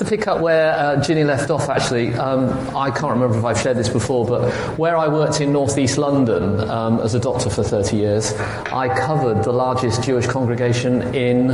[0.00, 3.60] to pick up where uh, Ginny left off, actually, um, I can't remember if I've
[3.60, 7.62] shared this before, but where I worked in northeast London um, as a doctor for
[7.62, 8.32] 30 years,
[8.72, 11.50] I covered the largest Jewish congregation in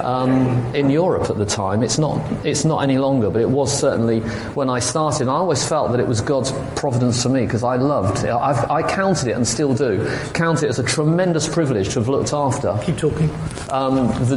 [0.00, 0.38] um,
[0.74, 1.82] in Europe at the time.
[1.82, 4.20] It's not it's not any longer, but it was certainly
[4.54, 5.28] when I started.
[5.28, 8.24] I always felt that it was God's providence for me because I loved.
[8.24, 8.30] It.
[8.30, 12.08] I've, I counted it and still do count it as a tremendous privilege to have
[12.08, 12.78] looked after.
[12.82, 13.30] Keep talking.
[13.68, 14.36] Um, the,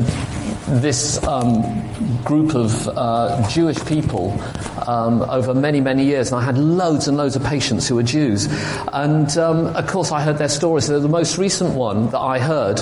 [0.81, 1.61] this um,
[2.23, 4.31] group of uh, Jewish people
[4.87, 8.03] um, over many, many years, and I had loads and loads of patients who were
[8.03, 8.47] Jews.
[8.91, 10.87] And um, of course, I heard their stories.
[10.87, 12.81] The most recent one that I heard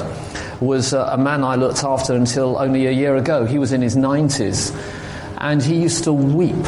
[0.61, 3.45] was uh, a man I looked after until only a year ago.
[3.45, 4.75] He was in his 90s,
[5.39, 6.66] and he used to weep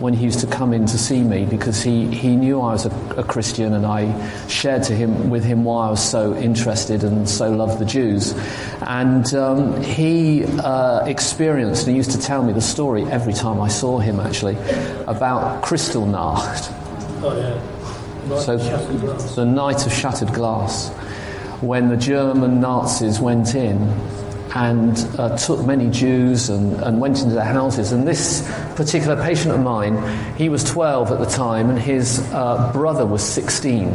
[0.00, 2.86] when he used to come in to see me because he, he knew I was
[2.86, 7.02] a, a, Christian and I shared to him with him why I was so interested
[7.02, 8.34] and so loved the Jews.
[8.82, 13.60] And um, he uh, experienced, and he used to tell me the story every time
[13.60, 14.56] I saw him actually,
[15.06, 16.72] about Kristallnacht.
[17.22, 18.28] Oh, yeah.
[18.28, 18.56] Night so,
[19.36, 20.90] the night of shattered glass,
[21.60, 23.78] when the German Nazis went in
[24.56, 27.92] and uh, took many Jews and, and, went into their houses.
[27.92, 28.40] And this
[28.74, 29.98] particular patient of mine,
[30.36, 33.88] he was 12 at the time, and his uh, brother was 16,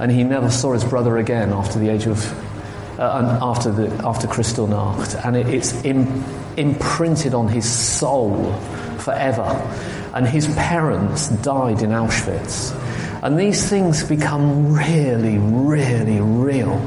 [0.00, 2.18] and he never saw his brother again after the age of.
[2.98, 6.22] Uh, after the after Kristallnacht, and it, it's Im,
[6.58, 8.52] imprinted on his soul
[8.98, 9.42] forever.
[10.12, 12.74] And his parents died in Auschwitz,
[13.22, 16.78] and these things become really, really real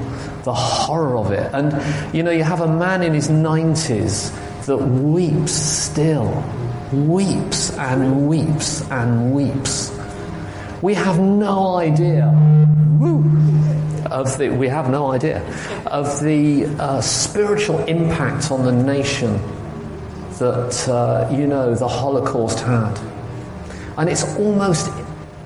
[0.43, 1.49] the horror of it.
[1.53, 1.73] And,
[2.13, 4.31] you know, you have a man in his 90s
[4.65, 6.43] that weeps still,
[6.91, 9.91] weeps and weeps and weeps.
[10.81, 12.31] We have no idea.
[12.99, 13.23] Woo,
[14.11, 15.41] of the, we have no idea
[15.87, 19.41] of the uh, spiritual impact on the nation
[20.39, 22.99] that, uh, you know, the Holocaust had.
[23.97, 24.89] And it's almost,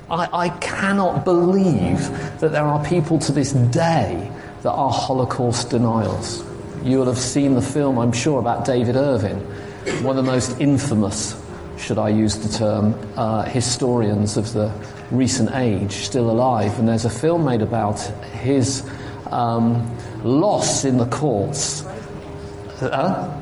[0.10, 2.00] I, I cannot believe
[2.40, 4.32] that there are people to this day
[4.64, 6.44] that are Holocaust denials.
[6.84, 9.38] You will have seen the film, I'm sure, about David Irving,
[10.04, 11.42] one of the most infamous,
[11.78, 14.72] should I use the term, uh, historians of the
[15.12, 16.78] recent age, still alive.
[16.80, 18.00] And there's a film made about
[18.42, 18.88] his
[19.32, 21.86] um, loss in the courts.
[22.82, 23.42] Uh,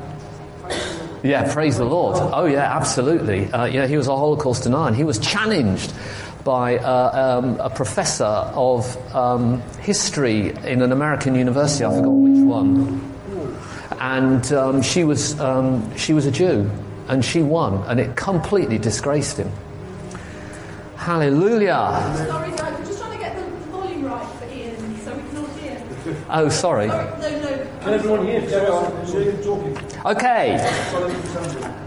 [1.22, 2.16] yeah, praise the Lord.
[2.18, 3.50] Oh, yeah, absolutely.
[3.52, 4.88] Uh, yeah, he was a Holocaust denier.
[4.88, 5.92] And He was challenged
[6.46, 11.84] by uh, um, a professor of um, history in an American university.
[11.84, 13.02] I forgot which one.
[13.98, 16.70] And um, she was um, she was a Jew,
[17.08, 19.50] and she won, and it completely disgraced him.
[20.96, 22.14] Hallelujah.
[22.28, 25.46] Sorry, I'm just trying to get the volume right for Ian, so we can all
[25.58, 25.82] hear.
[26.30, 26.86] Oh, sorry.
[26.86, 27.55] no, no.
[27.86, 28.40] Can everyone hear?
[28.40, 29.06] Carry on.
[29.06, 29.18] So.
[30.06, 30.58] Okay.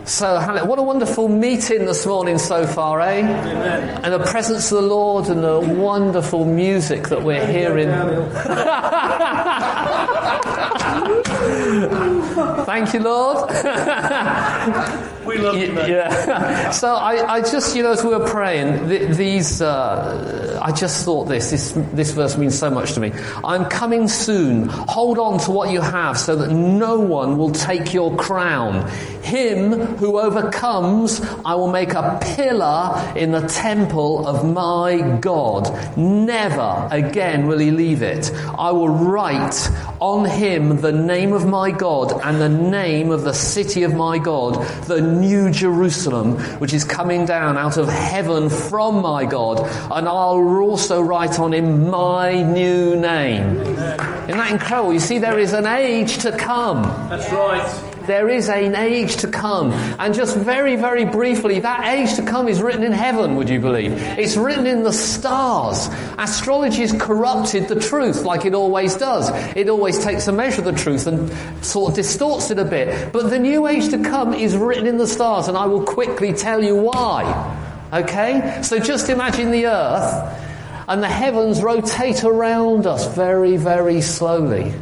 [0.06, 3.20] So, what a wonderful meeting this morning so far, eh?
[3.20, 4.06] Amen.
[4.06, 7.90] And the presence of the Lord and the wonderful music that we're hearing.
[12.66, 13.50] Thank you, Lord.
[15.26, 15.90] we love you, man.
[15.90, 16.72] Yeah.
[16.80, 21.04] So I, I, just, you know, as we were praying, th- these, uh, I just
[21.04, 23.12] thought this, this, this verse means so much to me.
[23.44, 24.70] I'm coming soon.
[24.70, 28.90] Hold on to what you have so that no one will take your crown.
[29.22, 35.98] Him who overcomes, I will make a pillar in the temple of my God.
[35.98, 38.32] Never again will he leave it.
[38.58, 43.34] I will write on him the name of my God and the name of the
[43.34, 49.02] city of my God, the new Jerusalem, which is coming down out of heaven from
[49.02, 49.60] my God.
[49.92, 53.58] And I'll also write on him my new name.
[53.58, 54.94] Isn't that incredible?
[54.94, 56.84] You see, there is an age to come.
[57.10, 58.06] That's right.
[58.08, 59.72] There is an age to come.
[60.00, 63.60] And just very, very briefly, that age to come is written in heaven, would you
[63.60, 63.92] believe?
[64.18, 65.90] It's written in the stars.
[66.18, 69.30] Astrology has corrupted the truth like it always does.
[69.56, 71.32] It always takes a measure of the truth and
[71.64, 73.14] sort of distorts it a bit.
[73.14, 76.34] But the new age to come is written in the stars, and I will quickly
[76.34, 77.90] tell you why.
[77.94, 78.62] Okay?
[78.64, 80.46] So just imagine the earth
[80.88, 84.74] and the heavens rotate around us very, very slowly.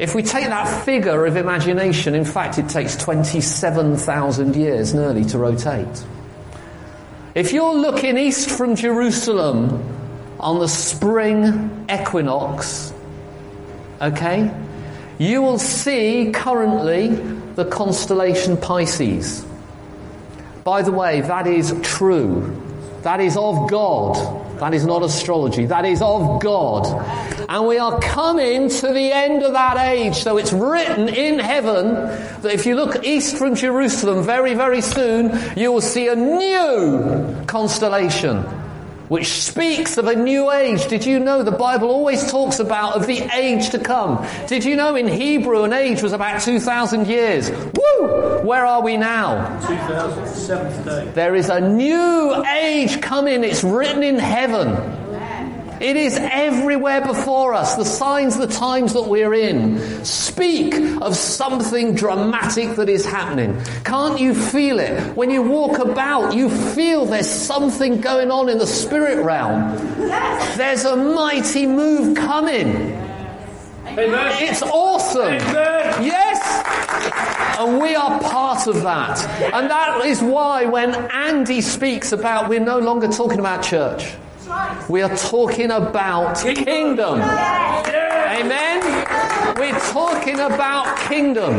[0.00, 5.36] If we take that figure of imagination, in fact, it takes 27,000 years nearly to
[5.36, 6.06] rotate.
[7.34, 9.84] If you're looking east from Jerusalem
[10.40, 12.94] on the spring equinox,
[14.00, 14.50] okay,
[15.18, 17.08] you will see currently
[17.56, 19.44] the constellation Pisces.
[20.64, 22.58] By the way, that is true.
[23.02, 24.16] That is of God.
[24.60, 25.64] That is not astrology.
[25.66, 26.86] That is of God.
[27.48, 30.16] And we are coming to the end of that age.
[30.16, 31.94] So it's written in heaven
[32.42, 37.44] that if you look east from Jerusalem very, very soon, you will see a new
[37.46, 38.44] constellation
[39.10, 40.86] which speaks of a new age.
[40.86, 44.24] Did you know the Bible always talks about of the age to come?
[44.46, 47.50] Did you know in Hebrew an age was about 2,000 years?
[47.50, 48.40] Woo!
[48.44, 49.58] Where are we now?
[49.66, 51.10] 2007 day.
[51.12, 53.42] There is a new age coming.
[53.42, 54.99] It's written in heaven.
[55.80, 57.76] It is everywhere before us.
[57.76, 63.58] The signs, the times that we're in speak of something dramatic that is happening.
[63.84, 65.16] Can't you feel it?
[65.16, 69.74] When you walk about, you feel there's something going on in the spirit realm.
[70.58, 72.76] There's a mighty move coming.
[73.86, 74.36] Amen.
[74.42, 75.22] It's awesome.
[75.22, 76.04] Amen.
[76.04, 77.58] Yes!
[77.58, 79.18] And we are part of that.
[79.54, 84.14] And that is why when Andy speaks about, we're no longer talking about church.
[84.88, 87.20] We are talking about kingdom.
[87.20, 88.80] Amen?
[89.56, 91.54] We're talking about kingdom.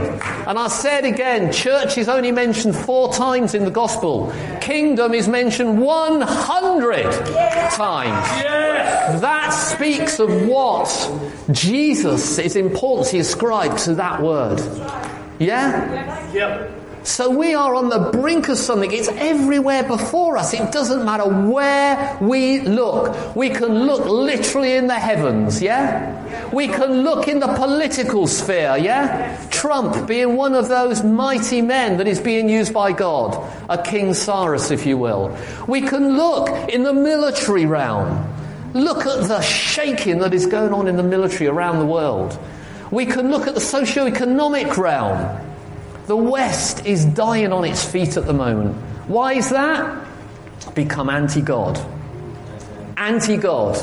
[0.47, 4.33] And I'll say it again, church is only mentioned four times in the gospel.
[4.59, 7.03] Kingdom is mentioned 100
[7.73, 9.21] times.
[9.21, 10.89] That speaks of what
[11.51, 14.59] Jesus, its importance he ascribed to that word.
[15.39, 16.31] Yeah?
[16.33, 16.80] Yep.
[17.03, 18.91] So we are on the brink of something.
[18.91, 20.53] It's everywhere before us.
[20.53, 23.35] It doesn't matter where we look.
[23.35, 26.51] We can look literally in the heavens, yeah?
[26.53, 29.43] We can look in the political sphere, yeah?
[29.49, 33.35] Trump being one of those mighty men that is being used by God.
[33.67, 35.35] A King Cyrus, if you will.
[35.67, 38.27] We can look in the military realm.
[38.75, 42.37] Look at the shaking that is going on in the military around the world.
[42.91, 45.47] We can look at the socio-economic realm.
[46.07, 48.75] The West is dying on its feet at the moment.
[49.07, 50.07] Why is that?
[50.75, 51.79] Become anti-God.
[52.97, 53.75] Anti-God.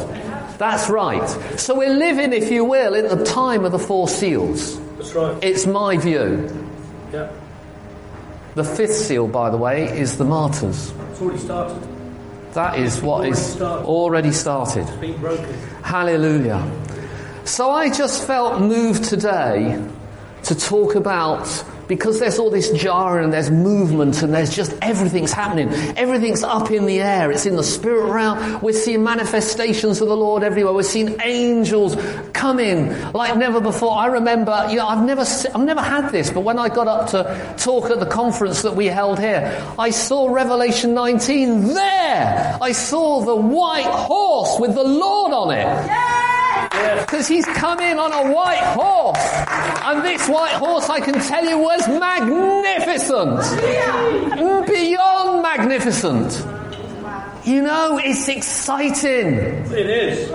[0.59, 1.27] That's right.
[1.59, 4.79] So we're living, if you will, in the time of the four seals.
[4.97, 5.43] That's right.
[5.43, 6.49] It's my view.
[7.13, 7.31] Yeah.
[8.55, 10.93] The fifth seal, by the way, is the martyrs.
[11.11, 11.89] It's already started.
[12.55, 13.87] That is what Already is started.
[13.87, 14.89] already started.
[14.89, 15.55] It's been broken.
[15.83, 16.69] Hallelujah.
[17.45, 19.81] So I just felt moved today
[20.45, 21.47] to talk about
[21.89, 25.71] because there's all this jarring and there's movement and there's just everything's happening.
[25.97, 27.33] Everything's up in the air.
[27.33, 28.61] It's in the spirit realm.
[28.61, 30.75] We're seeing manifestations of the Lord everywhere.
[30.75, 31.97] We're seeing angels
[32.33, 33.97] coming like never before.
[33.97, 37.11] I remember, you know, I've never, I've never had this, but when I got up
[37.11, 42.59] to talk at the conference that we held here, I saw Revelation 19 there.
[42.61, 46.08] I saw the white horse with the Lord on it.
[47.01, 49.19] Because he's come in on a white horse.
[49.85, 53.41] And this white horse, I can tell you, was magnificent.
[54.67, 56.58] Beyond magnificent.
[57.49, 59.35] You know, it's exciting.
[59.73, 60.31] It is.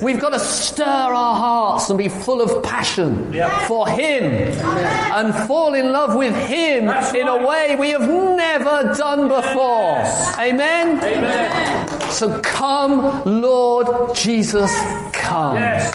[0.00, 3.66] We've got to stir our hearts and be full of passion Yeah.
[3.68, 4.24] for Him
[5.12, 9.98] and fall in love with Him That's in a way we have never done before.
[10.38, 11.04] Amen?
[11.04, 12.10] Amen.
[12.10, 14.72] So come, Lord Jesus,
[15.12, 15.56] come.
[15.56, 15.92] Yes.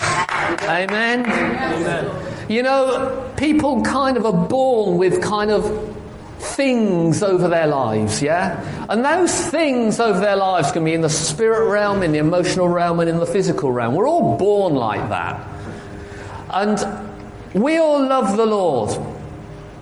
[0.64, 1.26] Amen.
[1.26, 2.12] Amen.
[2.48, 5.64] You know, people kind of are born with kind of
[6.40, 8.86] things over their lives, yeah?
[8.90, 12.70] And those things over their lives can be in the spirit realm, in the emotional
[12.70, 13.94] realm, and in the physical realm.
[13.94, 15.46] We're all born like that.
[16.50, 16.84] And
[17.54, 18.98] we all love the Lord.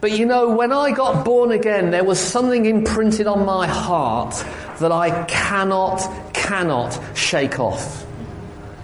[0.01, 4.35] But you know, when I got born again, there was something imprinted on my heart
[4.79, 6.01] that I cannot,
[6.33, 8.05] cannot shake off.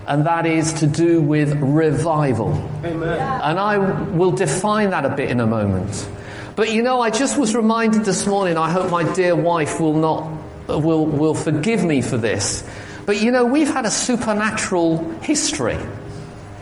[0.08, 2.52] And that is to do with revival.
[2.84, 3.20] Amen.
[3.20, 6.08] And I will define that a bit in a moment.
[6.56, 9.96] But you know, I just was reminded this morning, I hope my dear wife will
[9.96, 10.30] not,
[10.68, 12.68] will, will forgive me for this.
[13.06, 15.78] But you know, we've had a supernatural history.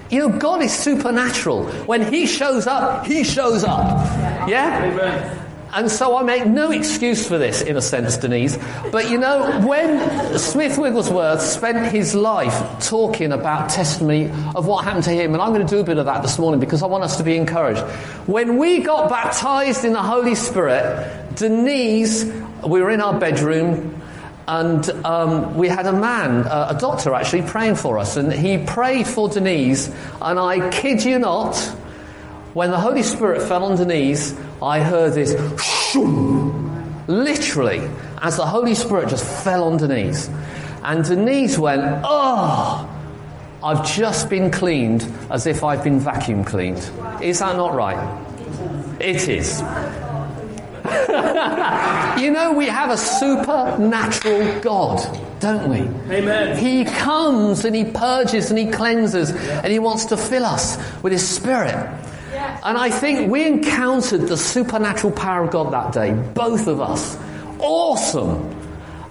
[0.09, 1.65] You know, God is supernatural.
[1.85, 4.05] When He shows up, He shows up.
[4.47, 4.83] Yeah?
[4.85, 5.40] Amen.
[5.73, 8.57] And so I make no excuse for this, in a sense, Denise.
[8.91, 15.05] But you know, when Smith Wigglesworth spent his life talking about testimony of what happened
[15.05, 16.87] to him, and I'm going to do a bit of that this morning because I
[16.87, 17.81] want us to be encouraged.
[18.27, 22.25] When we got baptized in the Holy Spirit, Denise,
[22.67, 24.01] we were in our bedroom,
[24.47, 28.57] and um, we had a man, uh, a doctor actually, praying for us, and he
[28.57, 29.87] prayed for Denise,
[30.21, 31.55] and I kid you not,
[32.53, 37.81] when the Holy Spirit fell on Denise, I heard this shoom, literally,
[38.21, 40.29] as the Holy Spirit just fell on Denise.
[40.83, 42.87] And Denise went, Oh,
[43.63, 46.89] I've just been cleaned as if I've been vacuum cleaned.
[47.21, 48.19] Is that not right?
[48.99, 49.63] It is.
[52.21, 55.79] You know, we have a supernatural God, don't we?
[56.13, 56.57] Amen.
[56.57, 61.13] He comes and he purges and he cleanses and he wants to fill us with
[61.13, 61.75] his spirit.
[62.63, 67.17] And I think we encountered the supernatural power of God that day, both of us.
[67.59, 68.55] Awesome.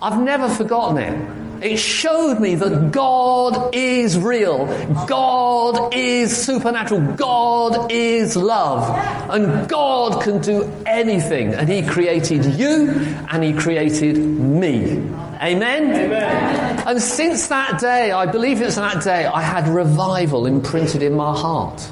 [0.03, 1.41] I've never forgotten it.
[1.63, 4.65] It showed me that God is real.
[5.07, 7.17] God is supernatural.
[7.17, 8.89] God is love.
[9.29, 11.53] And God can do anything.
[11.53, 12.91] And He created you
[13.31, 15.07] and He created me.
[15.43, 15.91] Amen?
[15.95, 16.83] Amen.
[16.87, 21.37] And since that day, I believe it's that day, I had revival imprinted in my
[21.37, 21.91] heart.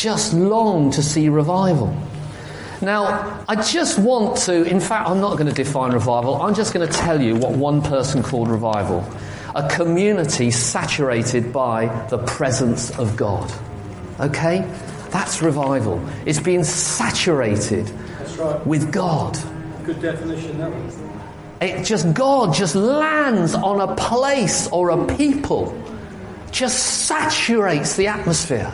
[0.00, 1.94] Just long to see revival.
[2.80, 6.40] Now, I just want to, in fact, I'm not going to define revival.
[6.40, 9.06] I'm just going to tell you what one person called revival.
[9.54, 13.52] A community saturated by the presence of God.
[14.18, 14.60] Okay?
[15.10, 16.02] That's revival.
[16.24, 18.66] It's being saturated That's right.
[18.66, 19.38] with God.
[19.84, 21.10] Good definition, that one.
[21.60, 25.78] It just, God just lands on a place or a people,
[26.52, 28.72] just saturates the atmosphere.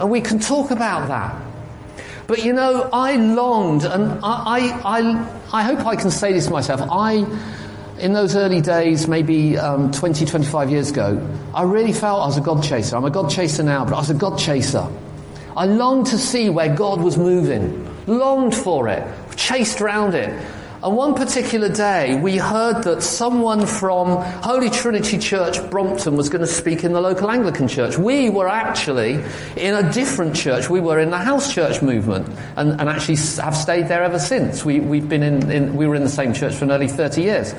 [0.00, 1.36] And we can talk about that.
[2.26, 6.48] But you know, I longed, and I, I, I, I hope I can say this
[6.48, 6.80] myself.
[6.90, 7.26] I,
[7.98, 12.38] in those early days, maybe um, 20, 25 years ago, I really felt I was
[12.38, 12.96] a God chaser.
[12.96, 14.88] I'm a God chaser now, but I was a God chaser.
[15.56, 20.30] I longed to see where God was moving, longed for it, chased around it.
[20.82, 26.40] And one particular day, we heard that someone from Holy Trinity Church, Brompton, was going
[26.40, 27.98] to speak in the local Anglican church.
[27.98, 29.22] We were actually
[29.56, 30.70] in a different church.
[30.70, 34.64] We were in the house church movement and, and actually have stayed there ever since.
[34.64, 37.54] We, we've been in, in, we were in the same church for nearly 30 years.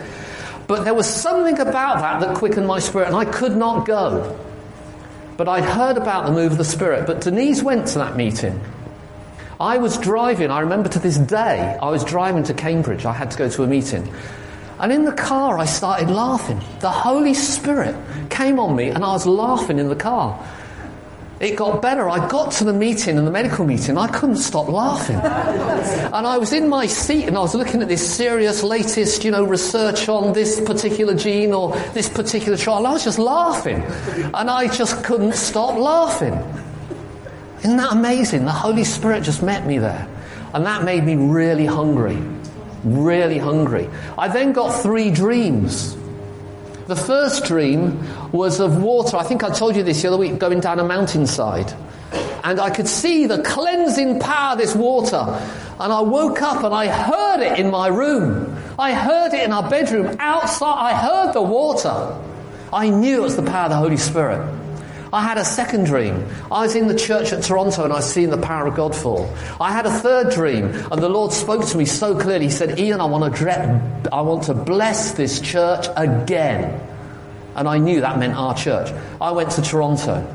[0.66, 4.36] But there was something about that that quickened my spirit and I could not go.
[5.38, 7.08] But I'd heard about the move of the Spirit.
[7.08, 8.60] But Denise went to that meeting.
[9.62, 13.06] I was driving, I remember to this day, I was driving to Cambridge.
[13.06, 14.12] I had to go to a meeting.
[14.80, 16.60] And in the car, I started laughing.
[16.80, 17.96] The Holy Spirit
[18.32, 20.44] came on me, and I was laughing in the car.
[21.39, 22.10] It got better.
[22.10, 25.18] I got to the meeting, and the medical meeting, I couldn't stop laughing.
[25.18, 29.30] And I was in my seat, and I was looking at this serious, latest, you
[29.30, 32.88] know, research on this particular gene or this particular trial.
[32.88, 33.84] I was just laughing.
[34.34, 36.34] And I just couldn't stop laughing.
[37.63, 38.46] Isn't that amazing?
[38.46, 40.08] The Holy Spirit just met me there.
[40.53, 42.18] And that made me really hungry.
[42.84, 43.88] Really hungry.
[44.18, 45.96] I then got three dreams.
[46.88, 49.15] The first dream was of water.
[49.15, 51.72] I think I told you this the other week, going down a mountainside.
[52.44, 55.24] And I could see the cleansing power of this water.
[55.80, 58.58] And I woke up and I heard it in my room.
[58.80, 60.91] I heard it in our bedroom outside.
[60.91, 62.18] I heard the water.
[62.74, 64.41] I knew it was the power of the Holy Spirit.
[65.13, 66.25] I had a second dream.
[66.50, 69.30] I was in the church at Toronto and I seen the power of God fall.
[69.60, 72.46] I had a third dream and the Lord spoke to me so clearly.
[72.46, 76.80] He said, Ian, I want to, dre- I want to bless this church again.
[77.56, 78.94] And I knew that meant our church.
[79.20, 80.25] I went to Toronto.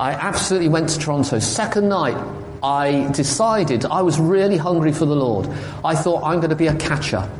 [0.00, 1.38] I absolutely went to Toronto.
[1.38, 2.16] Second night,
[2.64, 5.48] I decided I was really hungry for the Lord.
[5.84, 7.30] I thought I'm going to be a catcher.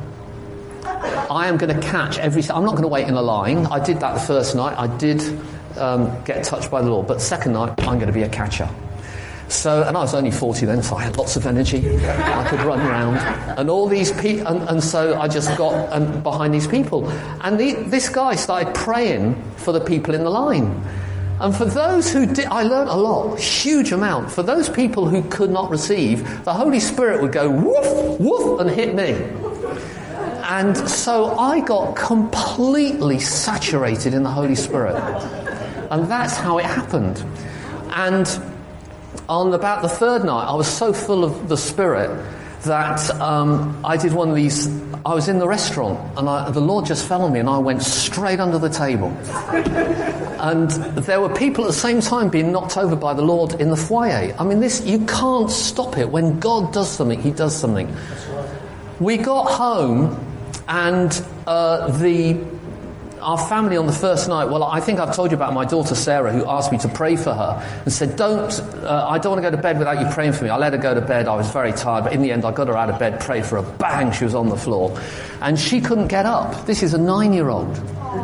[0.83, 2.43] I am going to catch every.
[2.49, 3.65] I'm not going to wait in a line.
[3.65, 4.77] I did that the first night.
[4.77, 5.21] I did
[5.81, 8.69] um, get touched by the Lord, but second night I'm going to be a catcher.
[9.49, 11.99] So, and I was only 40 then, so I had lots of energy.
[12.07, 13.17] I could run around,
[13.57, 17.09] and all these people, and, and, so I just got um, behind these people,
[17.41, 20.81] and the, this guy started praying for the people in the line.
[21.41, 24.31] And for those who did, I learned a lot, huge amount.
[24.31, 28.69] For those people who could not receive, the Holy Spirit would go woof, woof, and
[28.69, 29.13] hit me.
[30.43, 34.95] And so I got completely saturated in the Holy Spirit.
[35.91, 37.23] And that's how it happened.
[37.89, 38.25] And
[39.27, 42.09] on about the third night, I was so full of the Spirit
[42.63, 44.69] that um, I did one of these.
[45.05, 47.57] I was in the restaurant, and I, the Lord just fell on me, and I
[47.57, 49.07] went straight under the table.
[50.39, 53.69] and there were people at the same time being knocked over by the Lord in
[53.69, 54.33] the foyer.
[54.39, 56.09] I mean, this you can't stop it.
[56.09, 57.93] When God does something, He does something.
[59.01, 60.17] We got home,
[60.69, 61.11] and
[61.47, 62.39] uh, the
[63.21, 65.95] our family on the first night, well, I think I've told you about my daughter
[65.95, 68.51] Sarah, who asked me to pray for her and said, Don't,
[68.83, 70.49] uh, I don't want to go to bed without you praying for me.
[70.49, 71.27] I let her go to bed.
[71.27, 73.45] I was very tired, but in the end, I got her out of bed, prayed
[73.45, 73.77] for her.
[73.77, 74.99] Bang, she was on the floor.
[75.41, 76.65] And she couldn't get up.
[76.65, 77.79] This is a nine year old.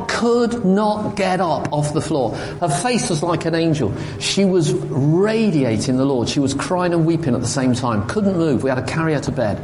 [0.09, 2.35] Could not get up off the floor.
[2.35, 3.93] Her face was like an angel.
[4.19, 6.27] She was radiating the Lord.
[6.27, 8.05] She was crying and weeping at the same time.
[8.07, 8.63] Couldn't move.
[8.63, 9.57] We had to carry her to bed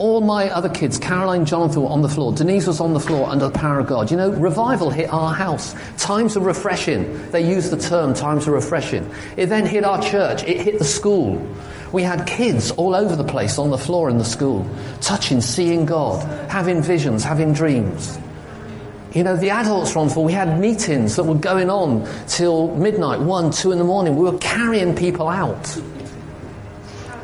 [0.00, 2.32] all my other kids, Caroline, Jonathan, were on the floor.
[2.32, 4.10] Denise was on the floor under the power of God.
[4.10, 5.74] You know, revival hit our house.
[5.98, 7.30] Times of refreshing.
[7.30, 9.08] They use the term times of refreshing.
[9.36, 10.42] It then hit our church.
[10.44, 11.46] It hit the school.
[11.92, 14.66] We had kids all over the place on the floor in the school,
[15.02, 18.18] touching, seeing God, having visions, having dreams.
[19.12, 20.24] You know, the adults were on full.
[20.24, 24.16] We had meetings that were going on till midnight, one, two in the morning.
[24.16, 25.78] We were carrying people out.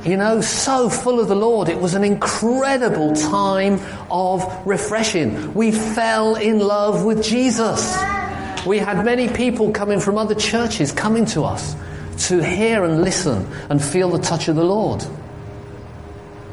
[0.06, 1.68] You know, so full of the Lord.
[1.68, 5.52] It was an incredible time of refreshing.
[5.52, 7.92] We fell in love with Jesus.
[8.64, 11.74] We had many people coming from other churches coming to us
[12.28, 15.04] to hear and listen and feel the touch of the Lord.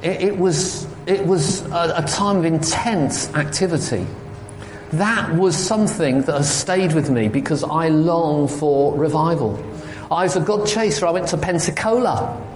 [0.02, 4.08] It, it was, it was a, a time of intense activity.
[4.94, 9.64] That was something that has stayed with me because I long for revival.
[10.12, 11.06] I was a God chaser.
[11.06, 12.50] I went to Pensacola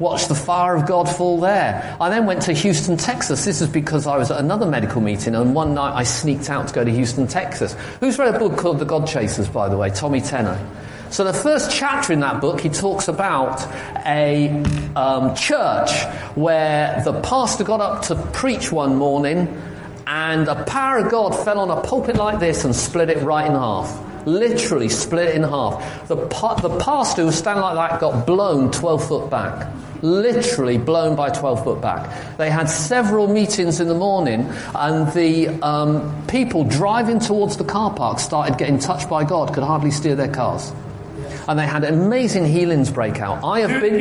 [0.00, 1.96] watched the fire of God fall there.
[2.00, 3.44] I then went to Houston, Texas.
[3.44, 6.66] This is because I was at another medical meeting and one night I sneaked out
[6.68, 7.76] to go to Houston, Texas.
[8.00, 9.90] Who's read a book called The God Chasers, by the way?
[9.90, 10.58] Tommy Tenney.
[11.10, 13.60] So the first chapter in that book, he talks about
[14.06, 14.48] a
[14.96, 15.90] um, church
[16.34, 19.48] where the pastor got up to preach one morning
[20.06, 23.46] and a power of God fell on a pulpit like this and split it right
[23.46, 24.09] in half.
[24.26, 26.08] Literally split in half.
[26.08, 29.72] The, pa- the pastor who was standing like that got blown 12 foot back.
[30.02, 32.36] Literally blown by 12 foot back.
[32.38, 37.92] They had several meetings in the morning, and the um, people driving towards the car
[37.92, 40.72] park started getting touched by God, could hardly steer their cars
[41.48, 43.42] and they had amazing healings break out.
[43.44, 43.96] I have been.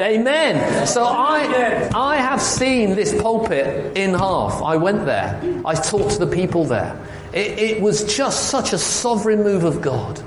[0.00, 0.86] Amen.
[0.86, 4.62] So I, I have seen this pulpit in half.
[4.62, 5.38] I went there.
[5.66, 6.98] I talked to the people there.
[7.32, 10.22] It, it was just such a sovereign move of God.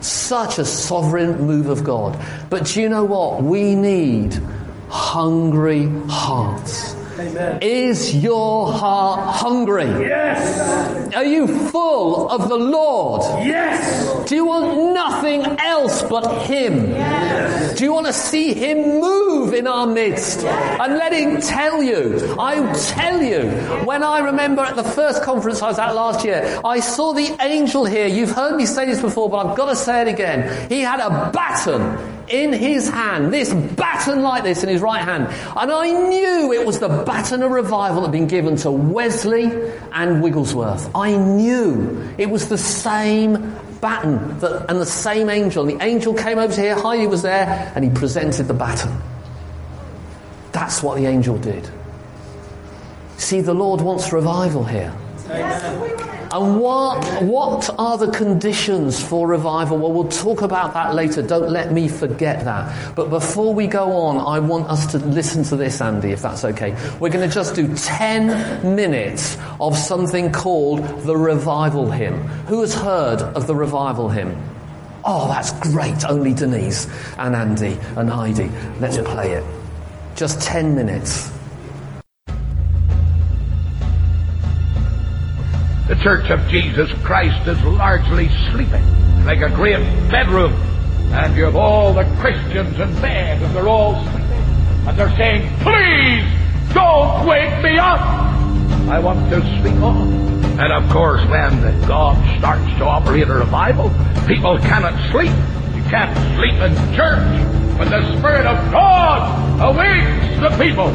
[0.00, 2.18] Such a sovereign move of God.
[2.50, 3.42] But do you know what?
[3.42, 4.40] We need
[4.88, 6.97] hungry hearts.
[7.18, 7.58] Amen.
[7.62, 9.86] Is your heart hungry?
[9.86, 11.12] Yes.
[11.14, 13.22] Are you full of the Lord?
[13.44, 14.28] Yes.
[14.28, 16.90] Do you want nothing else but Him?
[16.90, 17.76] Yes.
[17.76, 20.42] Do you want to see Him move in our midst?
[20.42, 20.80] Yes.
[20.80, 22.36] And let Him tell you.
[22.38, 23.50] I tell you,
[23.84, 27.36] when I remember at the first conference I was at last year, I saw the
[27.40, 28.06] angel here.
[28.06, 30.68] You've heard me say this before, but I've got to say it again.
[30.68, 35.26] He had a baton in his hand, this baton like this in his right hand.
[35.56, 39.50] And I knew it was the baton of revival that had been given to Wesley
[39.92, 40.90] and Wigglesworth.
[40.94, 45.68] I knew it was the same baton that, and the same angel.
[45.68, 49.00] And the angel came over to here, Heidi was there, and he presented the baton.
[50.52, 51.68] That's what the angel did.
[53.16, 54.92] See, the Lord wants revival here.
[56.30, 59.78] And what, what are the conditions for revival?
[59.78, 61.22] Well, we'll talk about that later.
[61.22, 62.94] Don't let me forget that.
[62.94, 66.44] But before we go on, I want us to listen to this, Andy, if that's
[66.44, 66.76] okay.
[67.00, 72.20] We're going to just do 10 minutes of something called the revival hymn.
[72.48, 74.36] Who has heard of the revival hymn?
[75.06, 76.04] Oh, that's great.
[76.04, 76.86] Only Denise
[77.16, 78.50] and Andy and Heidi.
[78.80, 79.44] Let's play it.
[80.14, 81.37] Just 10 minutes.
[85.88, 88.84] The Church of Jesus Christ is largely sleeping,
[89.24, 90.52] like a great bedroom.
[91.12, 94.20] And you have all the Christians in bed, and they're all sleeping.
[94.86, 98.00] And they're saying, Please, don't wake me up!
[98.90, 100.12] I want to sleep on.
[100.60, 103.88] And of course, when God starts to operate a revival,
[104.26, 105.32] people cannot sleep.
[105.74, 107.78] You can't sleep in church.
[107.78, 110.90] When the Spirit of God awakes the people.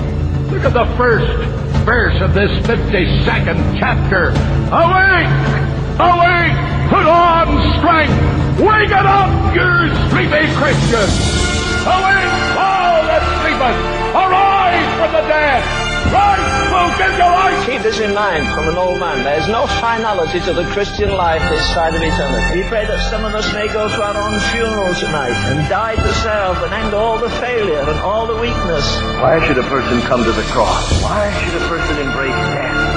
[0.54, 4.32] Look at the first verse of this 52nd chapter.
[4.72, 5.28] Awake!
[6.00, 6.56] Awake!
[6.90, 8.16] Put on strength!
[8.60, 11.14] Wake it up, you sleepy Christians!
[11.84, 13.80] Awake, all that sleepeth!
[14.16, 15.60] Arise from the dead!
[16.08, 16.43] Christ
[16.74, 17.66] will give you life!
[17.66, 19.24] Keep this in mind from an old man.
[19.24, 22.62] There is no finality to the Christian life this side of eternity.
[22.62, 25.96] We pray that some of us may go to our own funeral tonight and die
[25.96, 28.86] to self and end all the failure and all the weakness.
[29.22, 31.02] Why should a person come to the cross?
[31.02, 32.93] Why should a person embrace death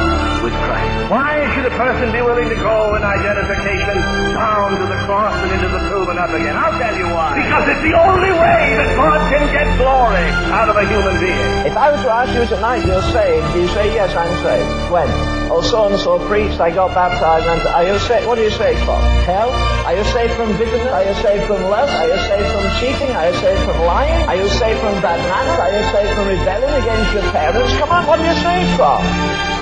[0.46, 1.10] with Christ?
[1.10, 3.98] Why should a person be willing to go in identification
[4.38, 6.54] down to the cross and into the tomb and up again?
[6.54, 7.34] I'll tell you why.
[7.34, 11.66] Because it's the only way that God can get glory out of a human being.
[11.66, 14.70] If I were to ask you tonight, you're saved, do you say, yes, I'm saved?
[14.94, 15.10] When?
[15.50, 18.26] Oh, so-and-so preached, I got baptized, and are you saved?
[18.26, 19.02] What are you saved from?
[19.26, 19.50] Hell?
[19.86, 20.90] Are you saved from bitterness?
[20.90, 21.90] Are you saved from lust?
[21.90, 23.14] Are you saved from cheating?
[23.14, 24.22] Are you saved from lying?
[24.26, 25.58] Are you saved from bad manners?
[25.58, 27.72] Are you saved from rebelling against your parents?
[27.78, 28.98] Come on, what are you saved from?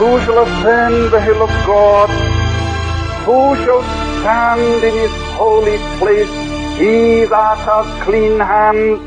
[0.01, 2.11] Who shall ascend the hill of God?
[3.27, 3.83] Who shall
[4.21, 6.35] stand in his holy place?
[6.79, 9.01] He that hath clean hands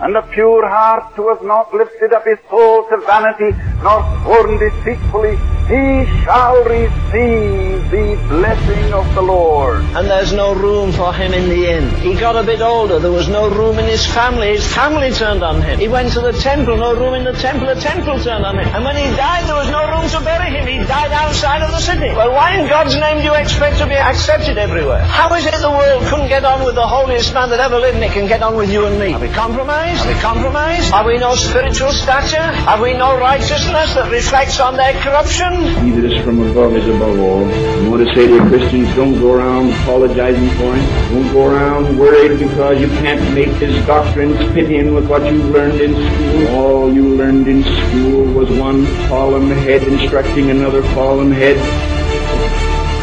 [0.00, 3.50] and a pure heart who has not lifted up his soul to vanity,
[3.82, 5.36] nor sworn deceitfully,
[5.70, 9.84] he shall receive the blessing of the Lord.
[9.94, 11.94] And there's no room for him in the inn.
[12.02, 12.98] He got a bit older.
[12.98, 14.48] There was no room in his family.
[14.48, 15.78] His family turned on him.
[15.78, 16.76] He went to the temple.
[16.76, 17.68] No room in the temple.
[17.68, 18.66] The temple turned on him.
[18.66, 20.66] And when he died, there was no room to bury him.
[20.66, 22.10] He died outside of the city.
[22.18, 25.02] Well, why in God's name do you expect to be accepted everywhere?
[25.04, 27.94] How is it the world couldn't get on with the holiest man that ever lived
[27.94, 29.14] and it can get on with you and me?
[29.14, 30.04] Are we compromised?
[30.04, 30.92] Are we compromised?
[30.92, 32.42] Are we no spiritual stature?
[32.66, 35.59] Have we no righteousness that reflects on their corruption?
[35.60, 37.44] He that is from above is above all.
[37.44, 41.12] I want to say to Christians, don't go around apologizing for him.
[41.12, 45.42] Don't go around worried because you can't make his doctrines fit in with what you
[45.42, 46.56] learned in school.
[46.56, 51.58] All you learned in school was one fallen head instructing another fallen head.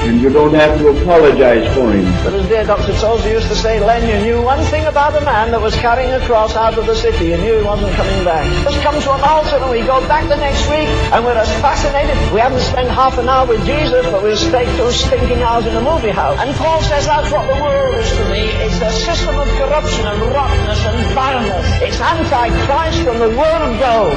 [0.08, 2.08] And you don't have to apologize for him.
[2.24, 2.96] But as dear Dr.
[2.96, 6.13] Tozer used to say, Len, you knew one thing about a man that was carrying
[6.15, 7.36] a cross out of the city.
[7.36, 8.48] You knew he wasn't coming back.
[8.63, 11.52] Let's come to an altar and we go back the next week and we're as
[11.60, 12.15] fascinated.
[12.32, 15.76] We haven't spent half an hour with Jesus, but we'll stay two stinking hours in
[15.76, 16.39] a movie house.
[16.39, 18.48] And Paul says that's what the world is to me.
[18.63, 21.67] It's a system of corruption and rottenness and barrenness.
[21.84, 24.15] It's anti-Christ from the word go.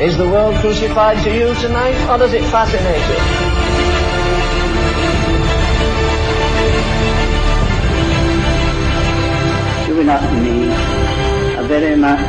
[0.00, 3.67] Is the world crucified to you tonight or does it fascinate you?
[9.98, 10.70] We not need
[11.58, 12.20] a very much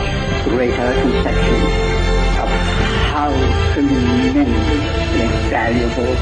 [0.46, 1.62] greater conception
[2.42, 2.50] of
[3.14, 3.30] how
[3.74, 6.14] tremendously valuable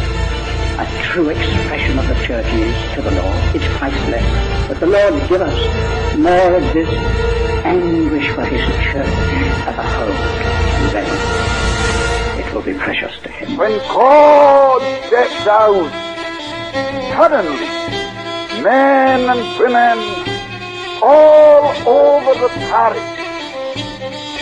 [0.77, 3.55] a true expression of the church is to the Lord?
[3.55, 4.67] It's priceless.
[4.67, 6.89] But the Lord give us more of this
[7.63, 10.91] anguish for his church as a whole.
[10.91, 13.55] Then it will be precious to him.
[13.55, 15.91] When God steps out,
[17.15, 20.26] suddenly, men and women
[21.01, 23.17] all over the parish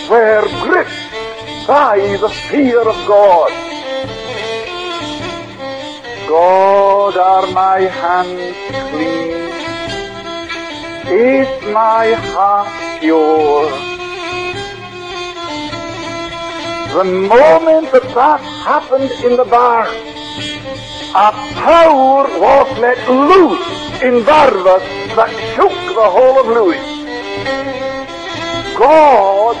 [0.08, 3.50] were gripped by the fear of God.
[6.28, 8.56] God, are my hands
[8.90, 9.46] clean?
[11.08, 13.70] Is my heart pure?
[16.94, 19.94] The moment that that happened in the barn,
[21.14, 26.84] a power was let loose in Barvas that shook the whole of Lewis.
[28.76, 29.56] God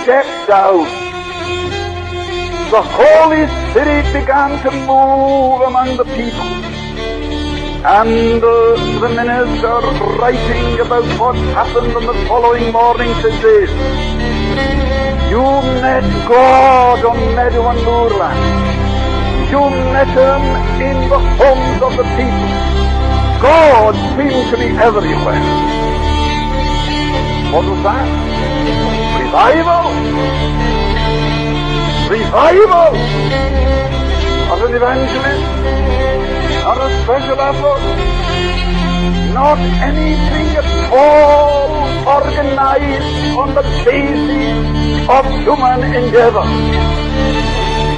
[0.00, 0.88] stepped down.
[2.72, 6.48] The Holy Spirit began to move among the people.
[7.84, 9.76] And uh, the minister
[10.16, 13.70] writing about what happened on the following morning says this.
[15.28, 15.44] You
[15.84, 18.40] met God on Meadow and Moorland.
[19.52, 19.60] You
[19.92, 20.42] met him
[20.80, 22.79] in the homes of the people.
[23.40, 25.44] God seemed to be everywhere.
[27.52, 28.08] What was that?
[29.20, 29.86] Revival?
[32.10, 32.90] Revival?
[34.52, 35.46] Of an evangelist?
[36.64, 37.82] Not a special effort?
[39.32, 41.70] Not anything at all
[42.06, 46.44] organized on the basis of human endeavor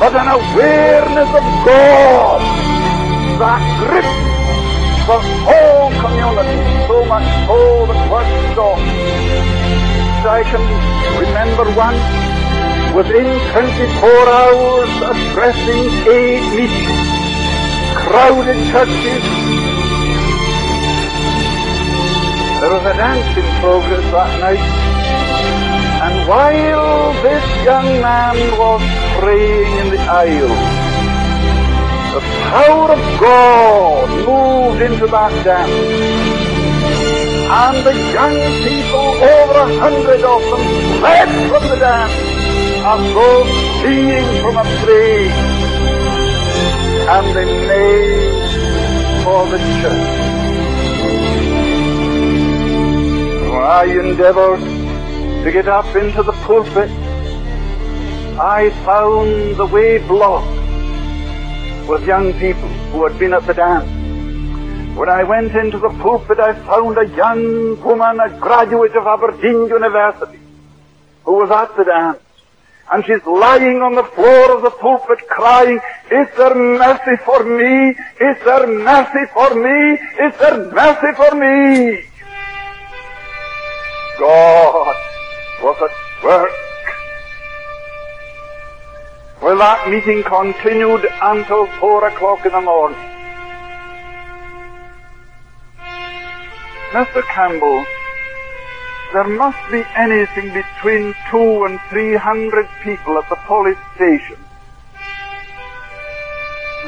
[0.03, 2.41] but an awareness of God
[3.39, 4.32] that grips
[5.07, 8.69] the whole community so much so that was so.
[10.23, 10.63] I can
[11.19, 12.07] remember once
[12.95, 17.11] within 24 hours addressing eight meetings,
[17.99, 19.25] crowded churches.
[22.61, 24.67] There was a dance in progress that night.
[26.07, 28.83] And while this young man was
[29.19, 30.82] praying in the aisle,
[32.53, 35.71] power of God moved into that dam.
[37.65, 40.65] And the young people, over a hundred of them,
[41.01, 42.11] fled from the dam
[42.93, 43.45] as though
[43.81, 45.37] fleeing from a plague.
[47.15, 48.43] And they made
[49.25, 50.13] for the church.
[53.81, 54.61] I endeavored
[55.45, 56.91] to get up into the pulpit,
[58.39, 60.62] I found the way blocked
[61.93, 63.91] with young people who had been at the dance.
[64.97, 69.67] When I went into the pulpit, I found a young woman, a graduate of Aberdeen
[69.69, 70.39] University,
[71.25, 72.19] who was at the dance.
[72.91, 77.91] And she's lying on the floor of the pulpit crying, Is there mercy for me?
[78.29, 79.79] Is there mercy for me?
[80.27, 82.05] Is there mercy for me?
[84.19, 84.97] God
[85.63, 86.62] was at work.
[89.43, 92.99] Well, that meeting continued until four o'clock in the morning.
[96.93, 97.23] Mr.
[97.23, 97.85] Campbell
[99.13, 104.39] there must be anything between two and three hundred people at the police station.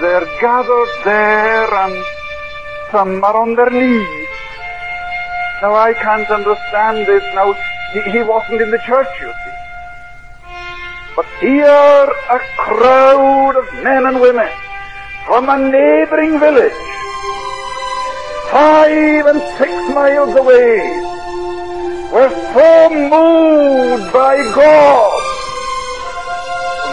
[0.01, 2.05] They're gathered there and
[2.93, 4.29] some are on their knees.
[5.61, 7.25] Now I can't understand this.
[7.35, 7.53] Now
[7.93, 9.44] he, he wasn't in the church, you see.
[11.17, 14.49] But here a crowd of men and women
[15.27, 16.73] from a neighboring village,
[18.51, 20.79] five and six miles away,
[22.13, 25.21] were so moved by God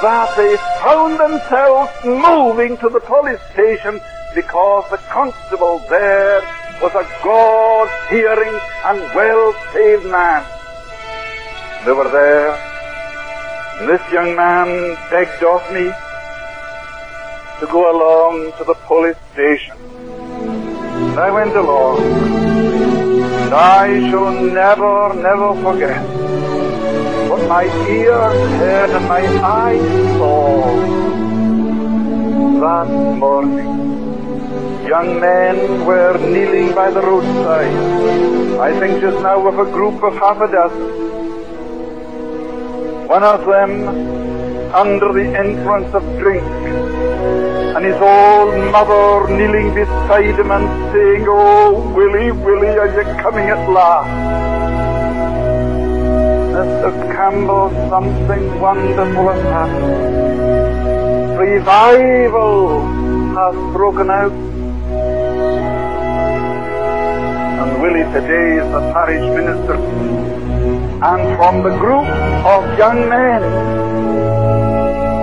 [0.04, 4.00] that they found themselves moving to the police station
[4.36, 6.42] because the constable there
[6.82, 10.46] was a God-hearing and well-saved man.
[11.86, 12.71] They were there.
[13.80, 15.86] And this young man begged of me
[17.60, 19.78] to go along to the police station.
[21.12, 22.02] And I went along.
[23.44, 26.02] And I shall never, never forget
[27.30, 31.12] what my ears heard and my eyes saw
[32.62, 33.72] that morning.
[34.88, 38.60] Young men were kneeling by the roadside.
[38.60, 41.11] I think just now of a group of half a dozen.
[43.12, 46.45] One of them under the influence of drink,
[47.76, 53.50] and his old mother kneeling beside him and saying, Oh, Willie, Willie, are you coming
[53.50, 54.08] at last?
[56.56, 56.91] Mr.
[57.12, 61.38] Campbell, something wonderful has happened.
[61.38, 62.80] Revival
[63.36, 64.32] has broken out.
[67.60, 70.51] And Willie today is the parish minister.
[71.04, 72.06] And from the group
[72.46, 73.42] of young men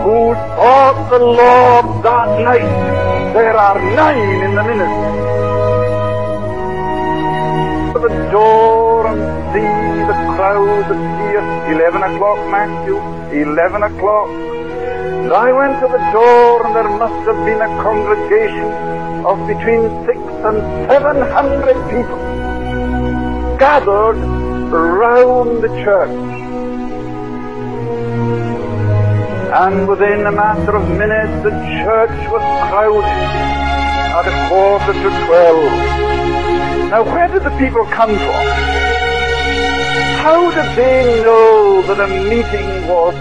[0.02, 5.12] who sought the Lord that night, there are nine in the ministry.
[7.92, 9.22] To the door and
[9.54, 9.70] see
[10.10, 11.46] the crowd that's here.
[11.70, 12.98] Eleven o'clock, Matthew.
[13.40, 14.30] Eleven o'clock.
[14.30, 18.66] And I went to the door and there must have been a congregation
[19.24, 20.58] of between six and
[20.90, 22.18] seven hundred people
[23.58, 24.37] gathered
[24.72, 26.10] around the church.
[29.50, 31.50] And within a matter of minutes the
[31.82, 33.04] church was crowded
[34.18, 35.72] at a quarter to twelve.
[36.90, 38.46] Now where did the people come from?
[40.24, 43.14] How did they know that a meeting was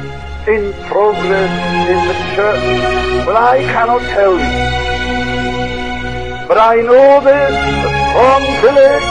[0.48, 1.52] in progress
[1.92, 2.64] in the church?
[3.26, 4.88] Well, I cannot tell you.
[6.48, 7.52] But I know this,
[7.84, 9.10] that village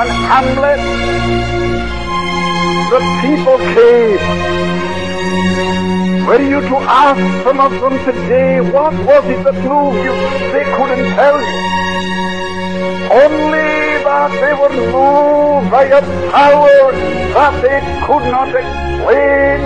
[0.00, 0.80] and hamlet,
[2.90, 4.18] the people came.
[6.26, 6.76] Were you to
[7.06, 10.14] ask some of them today, what was it that moved you?
[10.50, 11.58] They couldn't tell you.
[13.22, 13.70] Only
[14.02, 16.02] that they were moved by a
[16.34, 16.90] power
[17.36, 19.58] that they could not explain.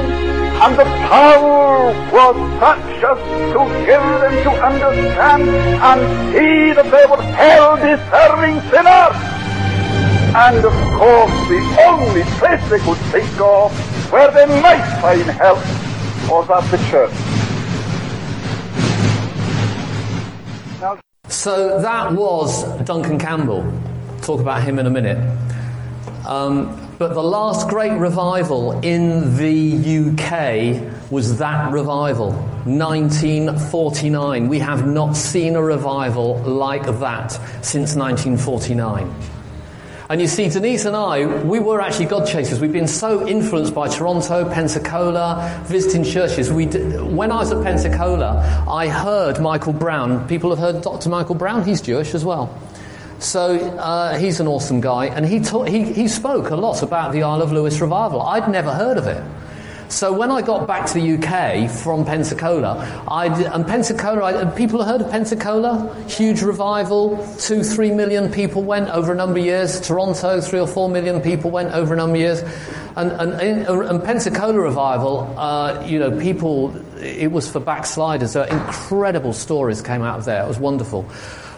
[0.65, 3.19] And the power was such as
[3.55, 5.49] to give them to understand
[5.89, 6.01] and
[6.33, 9.34] see that they were hell-deserving sinners.
[10.37, 13.73] And of course, the only place they could think of
[14.11, 15.59] where they might find help
[16.29, 17.13] was at the church.
[21.29, 23.65] So that was Duncan Campbell.
[24.23, 25.19] Talk about him in a minute.
[26.27, 32.33] Um, but the last great revival in the UK was that revival,
[32.65, 34.49] 1949.
[34.49, 39.15] We have not seen a revival like that since 1949.
[40.11, 42.61] And you see, Denise and I, we were actually God chasers.
[42.61, 46.53] We've been so influenced by Toronto, Pensacola, visiting churches.
[46.53, 50.29] We did, when I was at Pensacola, I heard Michael Brown.
[50.29, 51.09] People have heard Dr.
[51.09, 51.65] Michael Brown.
[51.65, 52.55] He's Jewish as well.
[53.19, 57.23] So uh, he's an awesome guy, and he, he, he spoke a lot about the
[57.23, 58.21] Isle of Lewis revival.
[58.21, 59.25] I'd never heard of it.
[59.89, 64.83] So when I got back to the UK from Pensacola, I and Pensacola, I, people
[64.83, 65.95] heard of Pensacola?
[66.09, 69.81] Huge revival, two, three million people went over a number of years.
[69.81, 72.43] Toronto, three or four million people went over a number of years.
[72.97, 78.33] And, and, and Pensacola revival, uh, you know, people, it was for backsliders.
[78.33, 80.45] So incredible stories came out of there.
[80.45, 81.05] It was wonderful.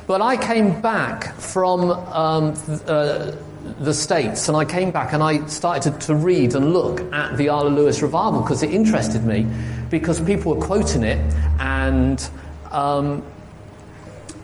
[0.06, 2.54] But I came back from um,
[2.86, 3.32] uh,
[3.80, 7.36] the States and I came back and I started to, to read and look at
[7.36, 9.46] the Isle of Lewis revival because it interested me
[9.90, 11.18] because people were quoting it
[11.58, 12.28] and.
[12.70, 13.22] Um,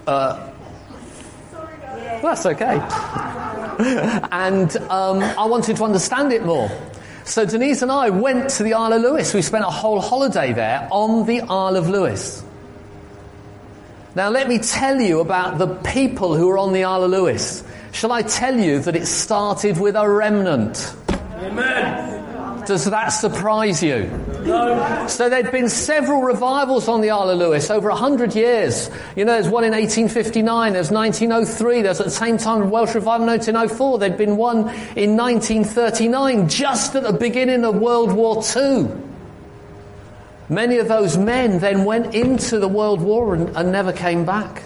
[0.07, 0.49] uh,
[2.23, 2.79] that's okay.
[4.33, 6.71] and um, I wanted to understand it more.
[7.25, 9.35] So Denise and I went to the Isle of Lewis.
[9.35, 12.45] We spent a whole holiday there on the Isle of Lewis.
[14.15, 17.65] Now, let me tell you about the people who were on the Isle of Lewis.
[17.93, 20.97] Shall I tell you that it started with a remnant?
[21.35, 22.65] Amen.
[22.67, 24.05] Does that surprise you?
[24.45, 25.07] No.
[25.09, 28.89] So there'd been several revivals on the Isle of Lewis over a hundred years.
[29.17, 32.95] You know, there's one in 1859, there's 1903, there's at the same time a Welsh
[32.95, 34.61] revival in 1904, there'd been one
[34.97, 38.89] in 1939, just at the beginning of World War II.
[40.49, 44.63] Many of those men then went into the World War and, and never came back.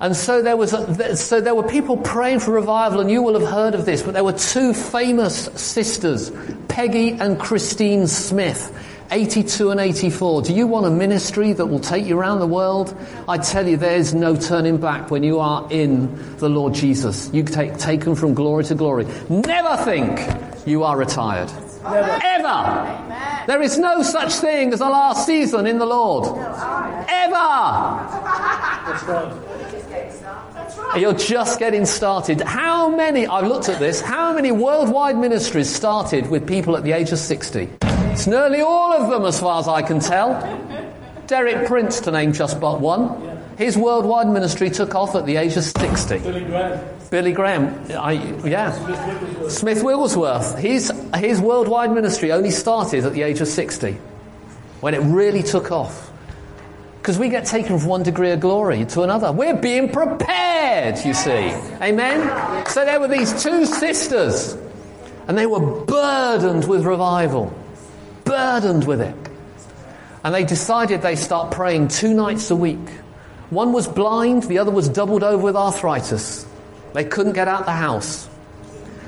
[0.00, 3.38] And so there was, a, so there were people praying for revival, and you will
[3.38, 4.02] have heard of this.
[4.02, 6.32] But there were two famous sisters,
[6.68, 8.74] Peggy and Christine Smith,
[9.10, 10.42] 82 and 84.
[10.42, 12.96] Do you want a ministry that will take you around the world?
[13.28, 17.28] I tell you, there's no turning back when you are in the Lord Jesus.
[17.34, 19.06] You take taken from glory to glory.
[19.28, 20.18] Never think
[20.66, 21.50] you are retired.
[21.82, 22.20] Never.
[22.22, 23.44] Ever.
[23.46, 26.38] There is no such thing as a last season in the Lord.
[27.08, 27.40] Ever.
[30.96, 32.40] You're just getting started.
[32.40, 36.92] How many, I've looked at this, how many worldwide ministries started with people at the
[36.92, 37.70] age of 60?
[37.82, 40.32] It's nearly all of them as far as I can tell.
[41.28, 43.38] Derek Prince, to name just but one.
[43.56, 46.18] His worldwide ministry took off at the age of 60.
[46.18, 46.88] Billy Graham.
[47.10, 48.12] Billy Graham, I,
[48.44, 49.48] yeah.
[49.48, 53.92] Smith Wigglesworth, his, his worldwide ministry only started at the age of 60,
[54.80, 56.09] when it really took off.
[57.00, 59.32] Because we get taken from one degree of glory to another.
[59.32, 61.50] We're being prepared, you see.
[61.80, 62.66] Amen?
[62.66, 64.54] So there were these two sisters,
[65.26, 67.54] and they were burdened with revival.
[68.24, 69.14] Burdened with it.
[70.22, 72.90] And they decided they start praying two nights a week.
[73.48, 76.46] One was blind, the other was doubled over with arthritis.
[76.92, 78.28] They couldn't get out the house.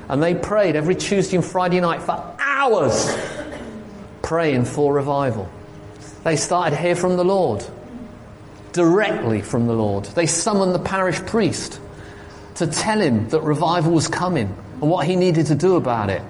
[0.09, 3.15] And they prayed every Tuesday and Friday night for hours,
[4.23, 5.47] praying for revival.
[6.23, 7.63] They started to hear from the Lord
[8.73, 10.05] directly from the Lord.
[10.05, 11.79] They summoned the parish priest
[12.55, 16.21] to tell him that revival was coming and what he needed to do about it.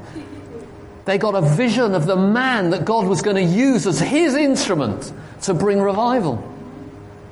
[1.05, 4.35] They got a vision of the man that God was going to use as his
[4.35, 6.41] instrument to bring revival.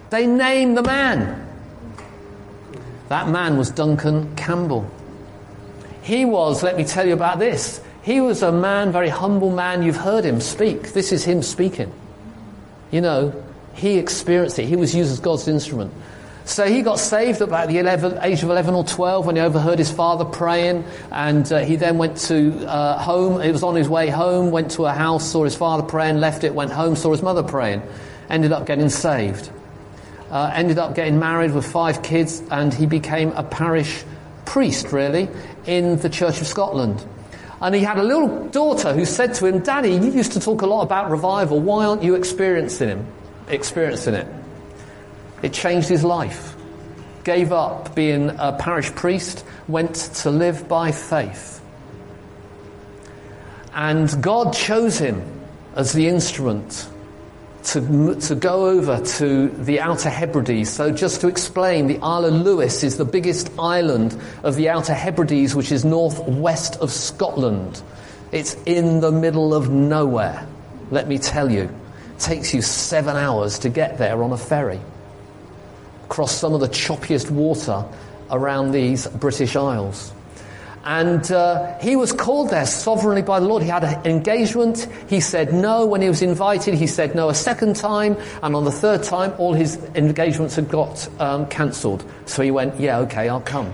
[0.10, 1.47] They named the man.
[3.08, 4.89] That man was Duncan Campbell.
[6.02, 7.82] He was, let me tell you about this.
[8.02, 9.84] He was a man, very humble man.
[9.84, 10.93] You've heard him speak.
[10.93, 11.93] This is him speaking.
[12.89, 14.65] You know, he experienced it.
[14.65, 15.93] He was used as God's instrument.
[16.45, 19.77] So he got saved about the 11, age of 11 or 12 when he overheard
[19.79, 20.84] his father praying.
[21.12, 23.41] And uh, he then went to uh, home.
[23.41, 26.43] He was on his way home, went to a house, saw his father praying, left
[26.43, 27.84] it, went home, saw his mother praying.
[28.29, 29.51] Ended up getting saved.
[30.29, 32.41] Uh, ended up getting married with five kids.
[32.49, 34.03] And he became a parish
[34.45, 35.29] priest, really,
[35.65, 37.05] in the Church of Scotland.
[37.62, 40.63] And he had a little daughter who said to him, Daddy, you used to talk
[40.63, 41.60] a lot about revival.
[41.60, 43.07] Why aren't you experiencing him?
[43.51, 44.27] Experiencing it.
[45.41, 46.55] It changed his life.
[47.23, 51.61] Gave up being a parish priest, went to live by faith.
[53.73, 55.21] And God chose him
[55.75, 56.89] as the instrument
[57.63, 60.69] to, to go over to the Outer Hebrides.
[60.69, 64.95] So just to explain, the Isle of Lewis is the biggest island of the Outer
[64.95, 67.81] Hebrides, which is northwest of Scotland.
[68.31, 70.45] It's in the middle of nowhere,
[70.89, 71.69] let me tell you
[72.21, 74.79] takes you seven hours to get there on a ferry.
[76.05, 77.86] Across some of the choppiest water
[78.29, 80.13] around these British Isles.
[80.84, 83.62] And uh, he was called there sovereignly by the Lord.
[83.62, 84.88] He had an engagement.
[85.07, 86.73] He said no when he was invited.
[86.73, 88.17] He said no a second time.
[88.41, 92.03] And on the third time, all his engagements had got um, cancelled.
[92.25, 93.73] So he went, yeah, okay, I'll come.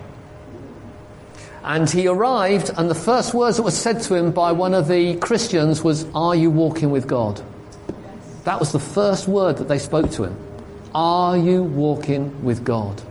[1.63, 4.87] And he arrived, and the first words that were said to him by one of
[4.87, 7.41] the Christians was, Are you walking with God?
[8.47, 10.37] That was the first word that they spoke to him.
[10.95, 13.01] Are you walking with God?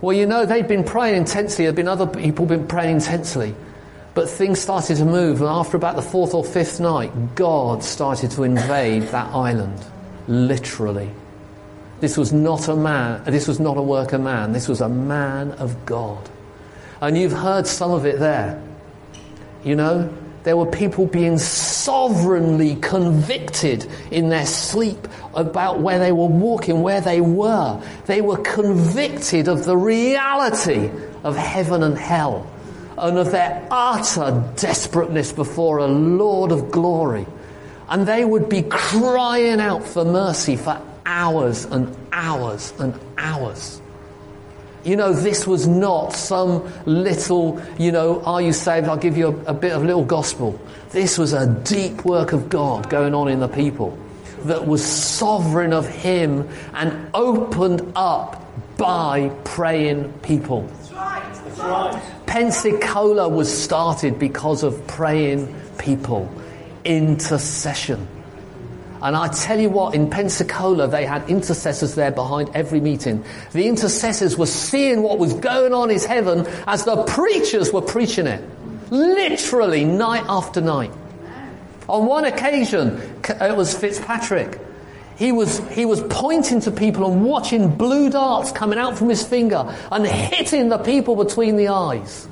[0.00, 1.64] Well, you know, they'd been praying intensely.
[1.64, 3.56] There'd been other people been praying intensely.
[4.14, 8.30] But things started to move, and after about the fourth or fifth night, God started
[8.30, 9.84] to invade that island.
[10.28, 11.10] Literally.
[11.98, 15.50] This was not a man, this was not a worker man, this was a man
[15.54, 16.30] of God.
[17.00, 18.62] And you've heard some of it there.
[19.64, 20.08] You know,
[20.42, 27.00] there were people being sovereignly convicted in their sleep about where they were walking, where
[27.00, 27.82] they were.
[28.06, 30.90] They were convicted of the reality
[31.24, 32.50] of heaven and hell
[32.96, 37.26] and of their utter desperateness before a Lord of glory.
[37.88, 43.79] And they would be crying out for mercy for hours and hours and hours.
[44.84, 48.88] You know, this was not some little, you know, are you saved?
[48.88, 50.58] I'll give you a, a, bit of little gospel.
[50.90, 53.98] This was a deep work of God going on in the people
[54.44, 58.46] that was sovereign of Him and opened up
[58.78, 60.62] by praying people.
[60.62, 61.34] That's right.
[61.34, 62.02] That's right.
[62.26, 66.32] Pensacola was started because of praying people,
[66.84, 68.08] intercession.
[69.02, 73.24] And I tell you what, in Pensacola, they had intercessors there behind every meeting.
[73.52, 78.26] The intercessors were seeing what was going on in heaven as the preachers were preaching
[78.26, 78.44] it.
[78.90, 80.90] Literally, night after night.
[81.88, 84.60] On one occasion, it was Fitzpatrick.
[85.16, 89.26] He was, he was pointing to people and watching blue darts coming out from his
[89.26, 92.28] finger and hitting the people between the eyes.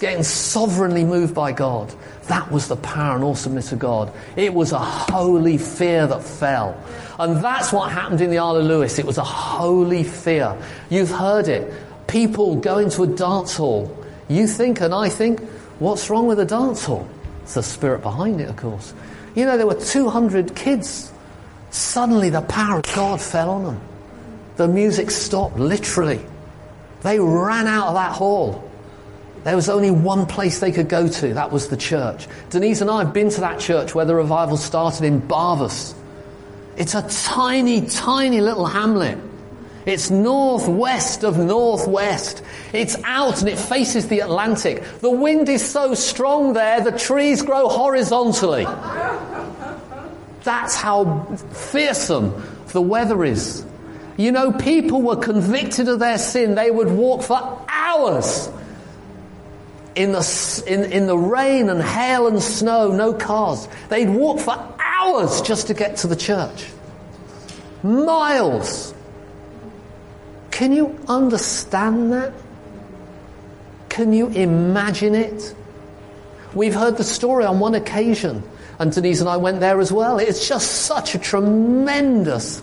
[0.00, 1.94] Getting sovereignly moved by God.
[2.28, 4.12] That was the power and awesomeness of God.
[4.36, 6.76] It was a holy fear that fell.
[7.18, 8.98] And that's what happened in the Isle of Lewis.
[8.98, 10.56] It was a holy fear.
[10.90, 11.72] You've heard it.
[12.06, 13.94] People go into a dance hall.
[14.28, 15.40] You think and I think,
[15.78, 17.08] what's wrong with a dance hall?
[17.42, 18.94] It's the spirit behind it, of course.
[19.34, 21.12] You know, there were 200 kids.
[21.70, 23.80] Suddenly the power of God fell on them.
[24.56, 26.20] The music stopped, literally.
[27.02, 28.70] They ran out of that hall.
[29.44, 31.34] There was only one place they could go to.
[31.34, 32.26] That was the church.
[32.48, 35.94] Denise and I have been to that church where the revival started in Barvas.
[36.78, 39.18] It's a tiny, tiny little hamlet.
[39.84, 42.42] It's northwest of northwest.
[42.72, 44.82] It's out and it faces the Atlantic.
[45.00, 48.64] The wind is so strong there, the trees grow horizontally.
[50.42, 53.64] That's how fearsome the weather is.
[54.16, 56.54] You know, people were convicted of their sin.
[56.54, 58.48] They would walk for hours
[59.94, 63.68] in the, in, in the rain and hail and snow, no cars.
[63.88, 66.66] They'd walk for hours just to get to the church.
[67.82, 68.94] Miles.
[70.50, 72.32] Can you understand that?
[73.88, 75.54] Can you imagine it?
[76.54, 78.42] We've heard the story on one occasion,
[78.78, 80.18] and Denise and I went there as well.
[80.18, 82.62] It's just such a tremendous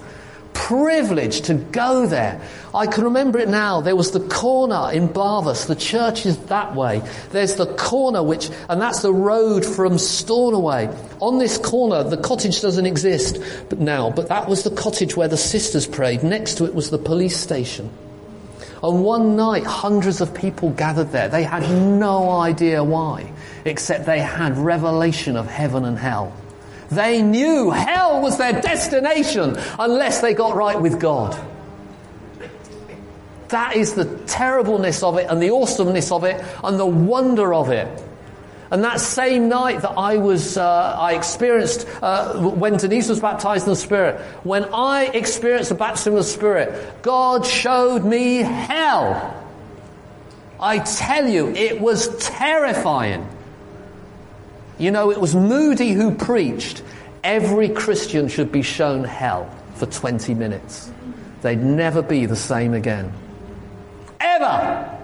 [0.53, 2.41] privilege to go there.
[2.73, 3.81] I can remember it now.
[3.81, 5.67] There was the corner in Barvas.
[5.67, 7.01] The church is that way.
[7.31, 10.95] There's the corner which, and that's the road from Stornoway.
[11.19, 13.39] On this corner, the cottage doesn't exist
[13.69, 16.23] but now, but that was the cottage where the sisters prayed.
[16.23, 17.89] Next to it was the police station.
[18.83, 21.29] And one night, hundreds of people gathered there.
[21.29, 23.31] They had no idea why,
[23.63, 26.33] except they had revelation of heaven and hell.
[26.91, 31.39] They knew hell was their destination unless they got right with God.
[33.47, 37.69] That is the terribleness of it and the awesomeness of it and the wonder of
[37.69, 37.87] it.
[38.71, 43.65] And that same night that I was, uh, I experienced, uh, when Denise was baptized
[43.65, 49.37] in the Spirit, when I experienced the baptism of the Spirit, God showed me hell.
[50.57, 53.27] I tell you, it was terrifying.
[54.81, 56.81] You know, it was Moody who preached,
[57.23, 60.91] every Christian should be shown hell for 20 minutes.
[61.43, 63.13] They'd never be the same again.
[64.19, 64.97] Ever!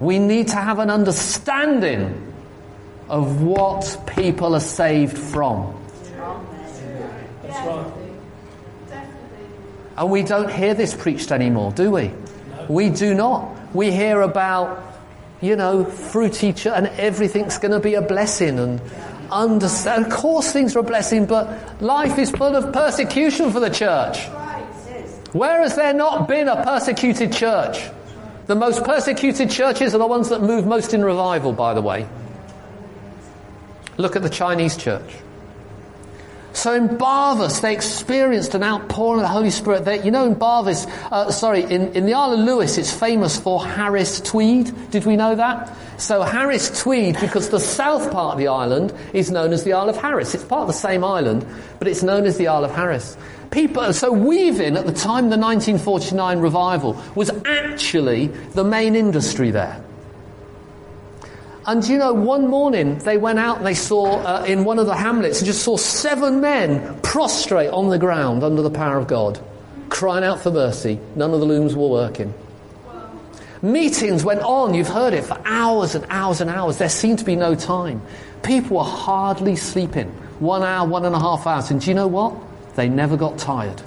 [0.00, 2.34] We need to have an understanding
[3.08, 5.72] of what people are saved from.
[5.92, 6.10] That's
[7.64, 7.92] right.
[8.88, 9.46] Definitely.
[9.96, 12.10] And we don't hear this preached anymore, do we?
[12.68, 13.72] We do not.
[13.72, 14.93] We hear about
[15.44, 18.80] you know, fruity ch- and everything's going to be a blessing and
[19.30, 20.06] understand.
[20.06, 24.26] Of course, things are a blessing, but life is full of persecution for the church.
[25.32, 27.90] Where has there not been a persecuted church?
[28.46, 32.06] The most persecuted churches are the ones that move most in revival, by the way.
[33.96, 35.16] Look at the Chinese church.
[36.54, 40.04] So in Barvas, they experienced an outpouring of the Holy Spirit.
[40.04, 43.64] You know, in Barvas, uh, sorry, in, in the Isle of Lewis, it's famous for
[43.64, 44.72] Harris Tweed.
[44.90, 45.76] Did we know that?
[45.98, 49.88] So Harris Tweed, because the south part of the island is known as the Isle
[49.88, 50.32] of Harris.
[50.34, 51.44] It's part of the same island,
[51.80, 53.16] but it's known as the Isle of Harris.
[53.50, 59.50] People, so weaving at the time of the 1949 revival was actually the main industry
[59.50, 59.82] there.
[61.66, 64.86] And you know, one morning they went out and they saw uh, in one of
[64.86, 69.06] the hamlets and just saw seven men prostrate on the ground under the power of
[69.06, 69.40] God,
[69.88, 71.00] crying out for mercy.
[71.16, 72.34] None of the looms were working.
[73.62, 76.76] Meetings went on, you've heard it, for hours and hours and hours.
[76.76, 78.02] There seemed to be no time.
[78.42, 80.08] People were hardly sleeping.
[80.40, 81.70] One hour, one and a half hours.
[81.70, 82.34] And do you know what?
[82.76, 83.80] They never got tired.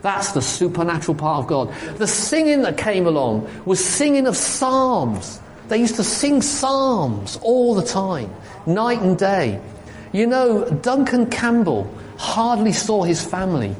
[0.00, 1.98] That's the supernatural part of God.
[1.98, 5.41] The singing that came along was singing of psalms.
[5.72, 8.30] They used to sing psalms all the time,
[8.66, 9.58] night and day.
[10.12, 13.74] You know, Duncan Campbell hardly saw his family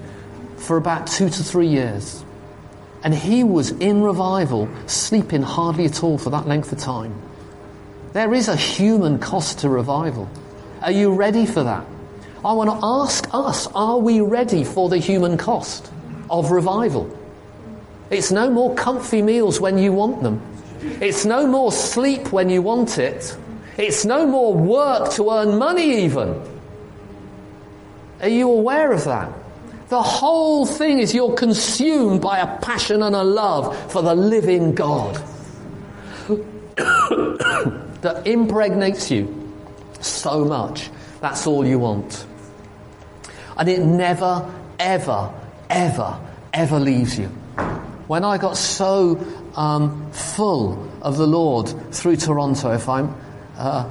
[0.56, 2.24] for about two to three years.
[3.04, 7.14] And he was in revival, sleeping hardly at all for that length of time.
[8.14, 10.30] There is a human cost to revival.
[10.80, 11.84] Are you ready for that?
[12.42, 15.92] I want to ask us, are we ready for the human cost
[16.30, 17.14] of revival?
[18.08, 20.40] It's no more comfy meals when you want them.
[20.82, 23.36] It's no more sleep when you want it.
[23.78, 26.40] It's no more work to earn money even.
[28.20, 29.32] Are you aware of that?
[29.88, 34.74] The whole thing is you're consumed by a passion and a love for the living
[34.74, 35.16] God
[36.76, 39.54] that impregnates you
[40.00, 40.90] so much.
[41.20, 42.26] That's all you want.
[43.56, 45.32] And it never, ever,
[45.68, 46.18] ever,
[46.52, 47.30] ever leaves you.
[48.12, 49.18] When I got so
[49.56, 53.16] um, full of the Lord through Toronto, if I'm
[53.56, 53.90] uh,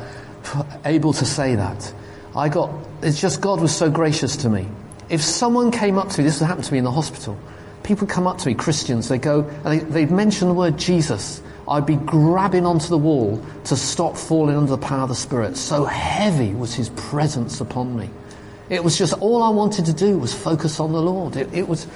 [0.86, 1.92] able to say that,
[2.36, 2.70] I got,
[3.02, 4.68] it's just God was so gracious to me.
[5.10, 7.36] If someone came up to me, this happened to me in the hospital,
[7.82, 11.42] people come up to me, Christians, they go, and they, they'd mention the word Jesus.
[11.68, 15.58] I'd be grabbing onto the wall to stop falling under the power of the Spirit.
[15.58, 18.12] So heavy was His presence upon me.
[18.70, 21.38] It was just all I wanted to do was focus on the Lord.
[21.38, 21.88] It, it was,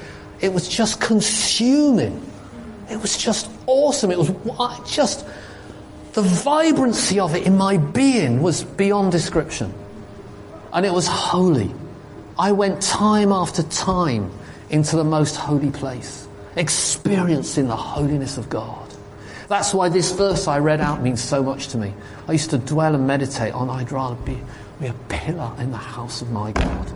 [0.45, 2.21] it was just consuming.
[2.89, 4.11] It was just awesome.
[4.11, 4.29] It was
[4.89, 5.25] just
[6.13, 9.73] the vibrancy of it in my being was beyond description.
[10.71, 11.73] And it was holy.
[12.37, 14.31] I went time after time
[14.69, 18.93] into the most holy place, experiencing the holiness of God.
[19.47, 21.93] That's why this verse I read out means so much to me.
[22.27, 24.39] I used to dwell and meditate on, I'd rather be,
[24.79, 26.91] be a pillar in the house of my God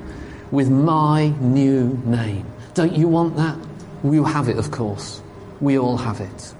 [0.51, 2.45] with my new name.
[2.79, 3.57] Don't you want that?
[4.03, 5.21] We have it, of course.
[5.59, 6.53] We all have it.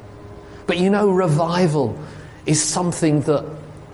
[0.67, 1.97] But you know, revival
[2.45, 3.45] is something that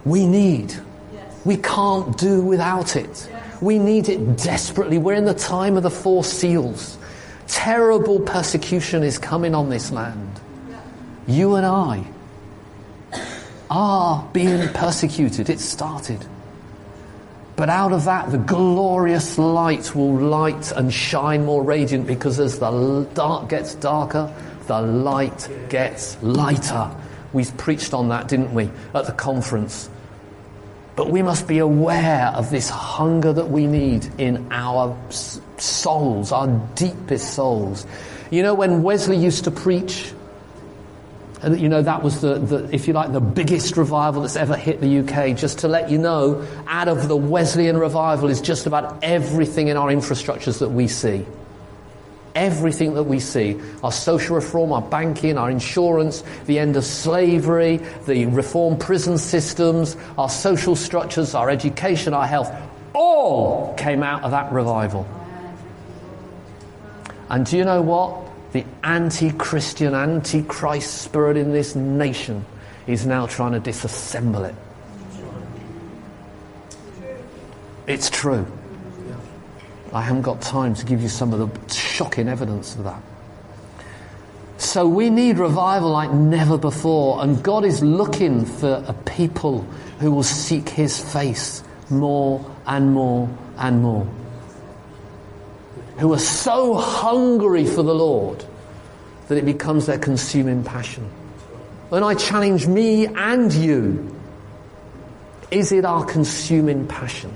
[0.05, 0.73] we need.
[1.13, 1.45] Yes.
[1.45, 3.29] We can't do without it.
[3.31, 3.61] Yes.
[3.61, 4.97] We need it desperately.
[4.97, 6.97] We're in the time of the four seals.
[7.45, 10.41] Terrible persecution is coming on this land
[11.27, 12.05] you and I
[13.69, 15.47] are being persecuted.
[15.47, 16.25] It started.
[17.55, 22.59] But out of that, the glorious light will light and shine more radiant because as
[22.59, 24.33] the dark gets darker,
[24.67, 26.91] the light gets lighter.
[27.31, 29.89] We preached on that, didn't we, at the conference?
[30.95, 34.97] But we must be aware of this hunger that we need in our
[35.57, 37.85] souls, our deepest souls.
[38.31, 40.13] You know, when Wesley used to preach,
[41.45, 44.57] and you know, that was the, the, if you like, the biggest revival that's ever
[44.57, 45.37] hit the UK.
[45.37, 49.77] Just to let you know, out of the Wesleyan revival is just about everything in
[49.77, 51.23] our infrastructures that we see.
[52.33, 53.61] Everything that we see.
[53.83, 57.77] Our social reform, our banking, our insurance, the end of slavery,
[58.07, 62.51] the reform prison systems, our social structures, our education, our health,
[62.93, 65.07] all came out of that revival.
[67.29, 68.24] And do you know what?
[68.55, 72.45] The anti Christian, anti Christ spirit in this nation
[72.87, 74.55] is now trying to disassemble it.
[77.85, 78.47] It's true.
[79.91, 83.01] I haven't got time to give you some of the shocking evidence of that.
[84.57, 89.63] So we need revival like never before, and God is looking for a people
[89.99, 94.07] who will seek His face more and more and more
[95.97, 98.43] who are so hungry for the Lord
[99.27, 101.09] that it becomes their consuming passion.
[101.91, 104.15] And I challenge me and you
[105.51, 107.31] is it our consuming passion?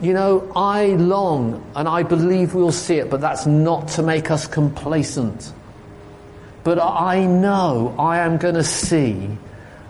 [0.00, 4.30] You know, I long and I believe we'll see it, but that's not to make
[4.30, 5.52] us complacent.
[6.64, 9.36] But I know I am going to see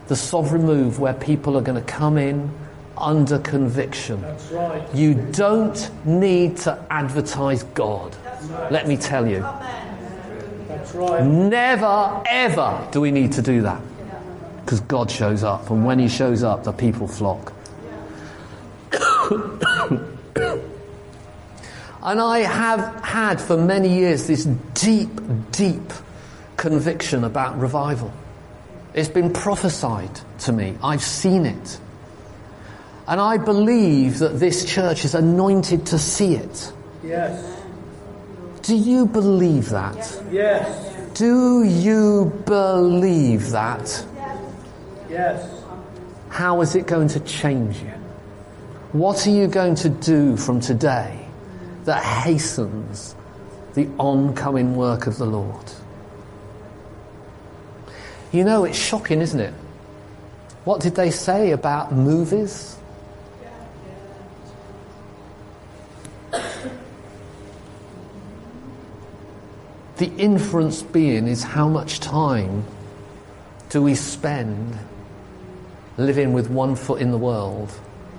[0.08, 2.50] the sovereign move where people are going to come in
[2.96, 4.20] under conviction.
[4.20, 4.94] That's right.
[4.94, 8.14] You don't need to advertise God.
[8.42, 8.72] Right.
[8.72, 9.40] Let me tell you.
[10.68, 11.24] That's right.
[11.24, 13.80] Never, ever do we need to do that.
[14.64, 17.52] Because God shows up, and when He shows up, the people flock.
[22.02, 25.10] and I have had for many years this deep,
[25.50, 25.92] deep
[26.56, 28.12] conviction about revival.
[28.94, 30.76] It's been prophesied to me.
[30.82, 31.80] I've seen it.
[33.06, 36.72] And I believe that this church is anointed to see it.
[37.02, 37.60] Yes.
[38.62, 40.22] Do you believe that?
[40.30, 41.18] Yes.
[41.18, 44.06] Do you believe that?
[45.10, 45.64] Yes.
[46.28, 47.92] How is it going to change you?
[48.92, 51.26] What are you going to do from today
[51.84, 53.16] that hastens
[53.74, 55.72] the oncoming work of the Lord?
[58.30, 59.52] You know, it's shocking, isn't it?
[60.64, 62.76] What did they say about movies?
[69.96, 72.64] The inference being is how much time
[73.68, 74.78] do we spend
[75.96, 77.72] living with one foot in the world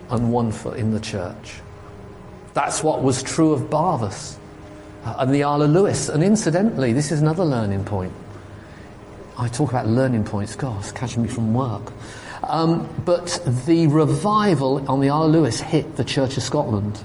[0.10, 1.62] and one foot in the church?
[2.54, 3.70] That's what was true of
[5.04, 6.10] uh, and the Isle of Lewis.
[6.10, 8.14] And incidentally, this is another learning point.
[9.38, 11.92] I talk about learning points, it's catching me from work.
[12.44, 16.98] Um, but the revival on the Isle of Lewis hit the Church of Scotland,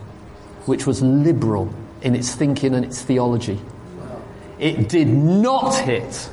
[0.66, 3.58] which was liberal in its thinking and its theology.
[4.58, 6.30] It did not hit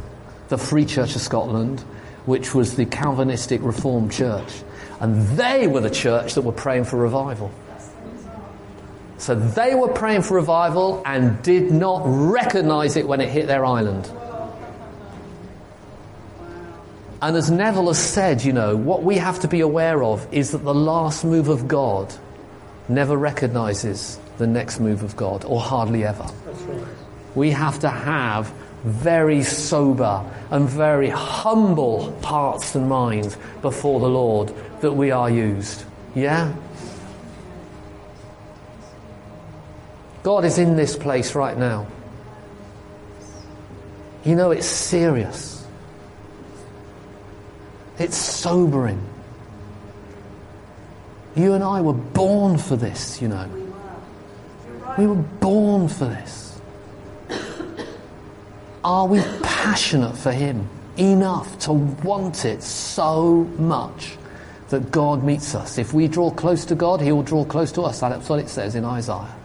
[0.49, 1.81] the Free Church of Scotland,
[2.25, 4.63] which was the Calvinistic Reformed Church.
[4.99, 7.51] And they were the church that were praying for revival.
[9.17, 13.65] So they were praying for revival and did not recognize it when it hit their
[13.65, 14.09] island.
[17.21, 20.51] And as Neville has said, you know, what we have to be aware of is
[20.51, 22.13] that the last move of God
[22.87, 26.29] never recognizes the next move of God, or hardly ever.
[27.35, 28.51] We have to have
[28.83, 35.83] very sober and very humble hearts and minds before the Lord that we are used.
[36.13, 36.53] Yeah?
[40.23, 41.87] God is in this place right now.
[44.23, 45.67] You know, it's serious.
[47.99, 49.01] It's sobering.
[51.35, 53.49] You and I were born for this, you know.
[54.97, 56.44] We were born for this.
[58.85, 64.15] Are we passionate for Him enough to want it so much
[64.69, 65.79] that God meets us?
[65.79, 68.01] If we draw close to God, He will draw close to us.
[68.01, 69.35] That's what it says in Isaiah.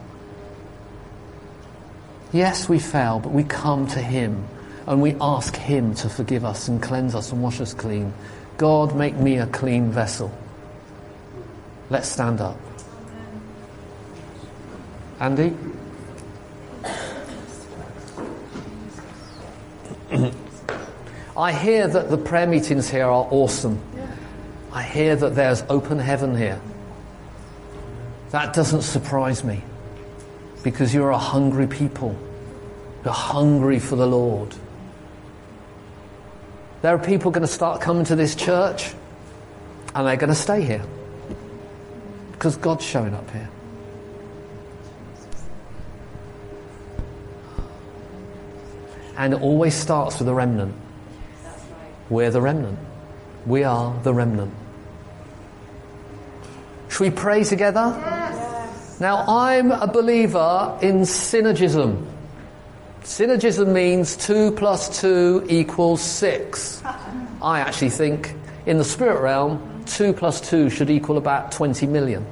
[2.31, 4.47] Yes, we fail, but we come to Him
[4.85, 8.13] and we ask Him to forgive us and cleanse us and wash us clean.
[8.57, 10.31] God, make me a clean vessel.
[11.89, 12.59] Let's stand up.
[15.19, 15.55] Andy?
[21.37, 23.81] I hear that the prayer meetings here are awesome.
[24.71, 26.61] I hear that there's open heaven here.
[28.31, 29.61] That doesn't surprise me
[30.63, 32.17] because you're a hungry people.
[33.03, 34.53] You're hungry for the Lord.
[36.81, 38.93] There are people going to start coming to this church
[39.93, 40.83] and they're going to stay here
[42.31, 43.49] because God's showing up here.
[49.21, 50.73] And it always starts with the remnant.
[52.09, 52.79] We're the remnant.
[53.45, 54.51] We are the remnant.
[56.89, 57.95] Should we pray together?
[57.99, 58.99] Yes.
[58.99, 62.03] Now, I'm a believer in synergism.
[63.03, 66.81] Synergism means 2 plus 2 equals 6.
[67.43, 68.33] I actually think
[68.65, 72.25] in the spirit realm, 2 plus 2 should equal about 20 million.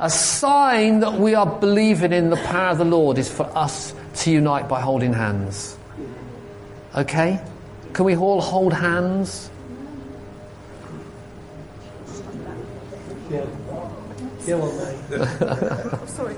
[0.00, 3.94] A sign that we are believing in the power of the Lord is for us
[4.24, 5.76] to unite by holding hands.
[6.96, 7.38] Okay?
[7.92, 9.50] Can we all hold hands?
[13.30, 13.44] Yeah.
[16.06, 16.36] Sorry.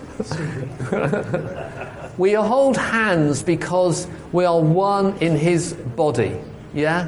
[2.19, 6.37] we hold hands because we are one in His body.
[6.75, 7.07] Yeah?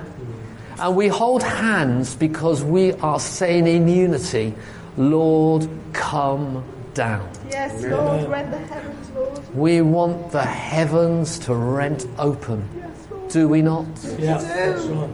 [0.79, 4.55] And we hold hands because we are saying in unity,
[4.97, 6.65] Lord, come
[6.99, 7.31] down.
[7.49, 9.55] Yes, Lord, rend the heavens, Lord.
[9.55, 12.69] We want the heavens to rent open.
[12.77, 13.87] Yes, Do we not?
[14.19, 15.11] Yes, that's right.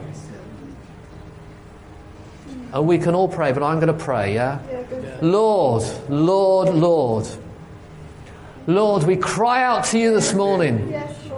[2.73, 4.59] And we can all pray, but I'm going to pray, yeah?
[5.21, 7.27] Lord, Lord, Lord.
[8.65, 10.91] Lord, we cry out to you this morning.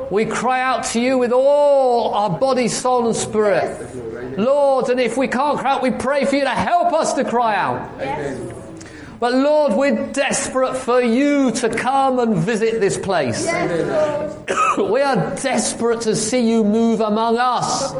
[0.09, 4.39] We cry out to you with all our body, soul, and spirit.
[4.39, 7.25] Lord, and if we can't cry out, we pray for you to help us to
[7.25, 8.55] cry out.
[9.19, 13.45] But Lord, we're desperate for you to come and visit this place.
[14.77, 17.93] we are desperate to see you move among us.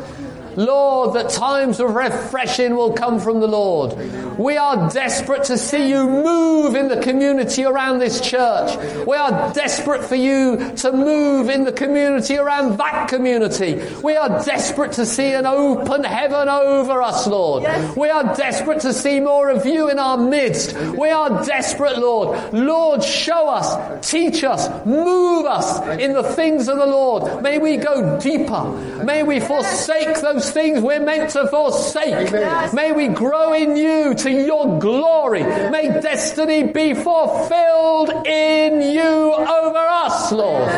[0.58, 3.96] Lord, that times of refreshing will come from the Lord.
[4.38, 8.76] We are desperate to see you move in the community around this church.
[9.06, 13.82] We are desperate for you to move in the community around that community.
[14.04, 17.64] We are desperate to see an open heaven over us, Lord.
[17.96, 20.76] We are desperate to see more of you in our midst.
[20.76, 22.54] We are desperate, Lord.
[22.54, 27.44] Lord, show us, teach us, move us in the things of the Lord.
[27.44, 28.64] May we go deeper.
[29.04, 32.32] May we forsake those things we're meant to forsake.
[32.74, 35.44] May we grow in you to your glory.
[35.44, 40.70] May destiny be fulfilled in you over us, Lord.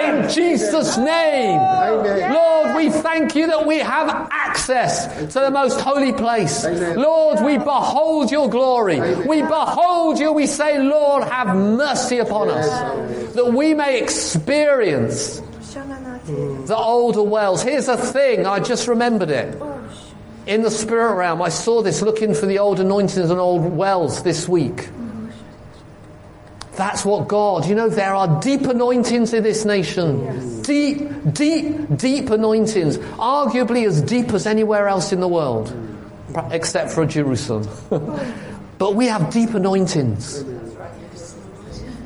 [0.00, 1.58] In Jesus' name.
[2.32, 6.64] Lord, we thank you that we have access to the most holy place.
[6.64, 9.00] Lord, we behold your glory.
[9.26, 10.32] We behold you.
[10.32, 12.68] We say, Lord, have mercy upon us
[13.34, 15.40] that we may experience
[16.66, 17.62] the older wells.
[17.62, 19.60] Here's a thing, I just remembered it.
[20.46, 24.22] In the spirit realm, I saw this looking for the old anointings and old wells
[24.22, 24.88] this week.
[26.74, 30.62] That's what God, you know, there are deep anointings in this nation.
[30.62, 32.98] Deep, deep, deep anointings.
[32.98, 35.74] Arguably as deep as anywhere else in the world,
[36.50, 37.68] except for Jerusalem.
[38.78, 40.42] but we have deep anointings.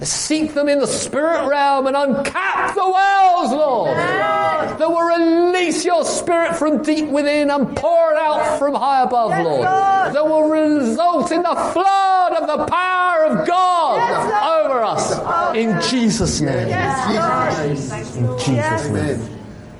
[0.02, 3.96] Seek them in the spirit realm and uncap the wells, Lord.
[3.96, 9.30] That will release your spirit from deep within and pour it out from high above,
[9.30, 9.64] Lord.
[9.64, 15.56] That will result in the flood of the power of God over us.
[15.56, 16.68] In Jesus' name.
[16.68, 19.36] In Jesus' name.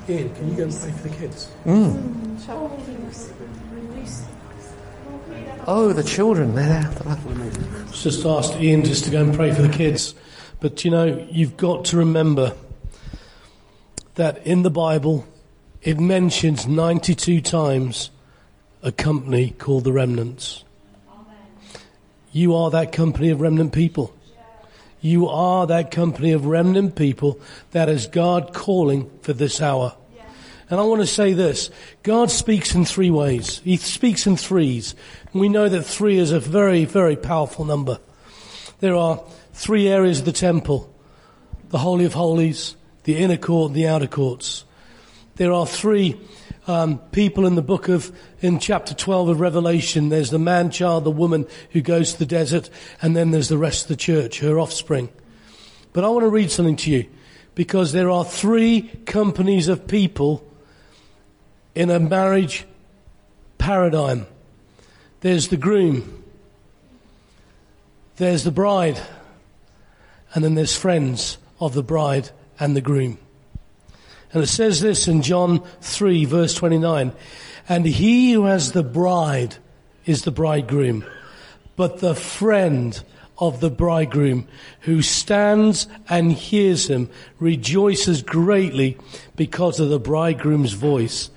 [0.09, 1.49] Ian, can you go and pray for the kids?
[1.67, 2.37] Mm.
[5.69, 7.17] Oh, the children, they're there.
[7.91, 10.15] Just asked Ian just to go and pray for the kids.
[10.61, 12.55] But you know, you've got to remember
[14.15, 15.27] that in the Bible,
[15.83, 18.11] it mentions 92 times
[18.81, 20.63] a company called the Remnants.
[22.31, 24.15] You are that company of remnant people.
[25.01, 27.41] You are that company of remnant people
[27.73, 29.97] that is God calling for this hour.
[30.69, 31.71] And I want to say this.
[32.03, 33.61] God speaks in three ways.
[33.65, 34.97] He speaks in threes.
[35.33, 38.01] We know that three is a very, very powerful number.
[38.81, 40.93] There are three areas of the temple.
[41.69, 44.65] The Holy of Holies, the inner court, and the outer courts.
[45.37, 46.21] There are three
[46.67, 48.11] um, people in the book of,
[48.41, 50.09] in chapter 12 of Revelation.
[50.09, 53.59] There's the man child, the woman who goes to the desert, and then there's the
[53.59, 55.11] rest of the church, her offspring.
[55.93, 57.07] But I want to read something to you
[57.55, 60.47] because there are three companies of people
[61.77, 62.65] in a marriage
[63.59, 64.27] paradigm.
[65.21, 66.25] There's the groom,
[68.17, 68.99] there's the bride,
[70.35, 73.19] and then there's friends of the bride and the groom.
[74.33, 77.13] And it says this in John 3 verse 29.
[77.69, 79.57] And he who has the bride
[80.07, 81.05] is the bridegroom,
[81.75, 83.03] but the friend
[83.39, 84.49] of the bridegroom
[84.81, 88.97] who stands and hears him rejoices greatly
[89.35, 91.31] because of the bridegroom's voice.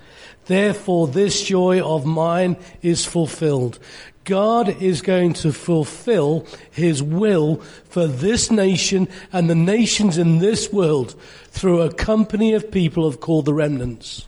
[0.49, 3.77] Therefore this joy of mine is fulfilled.
[4.23, 10.73] God is going to fulfill His will for this nation and the nations in this
[10.73, 11.13] world
[11.49, 14.27] through a company of people called the remnants.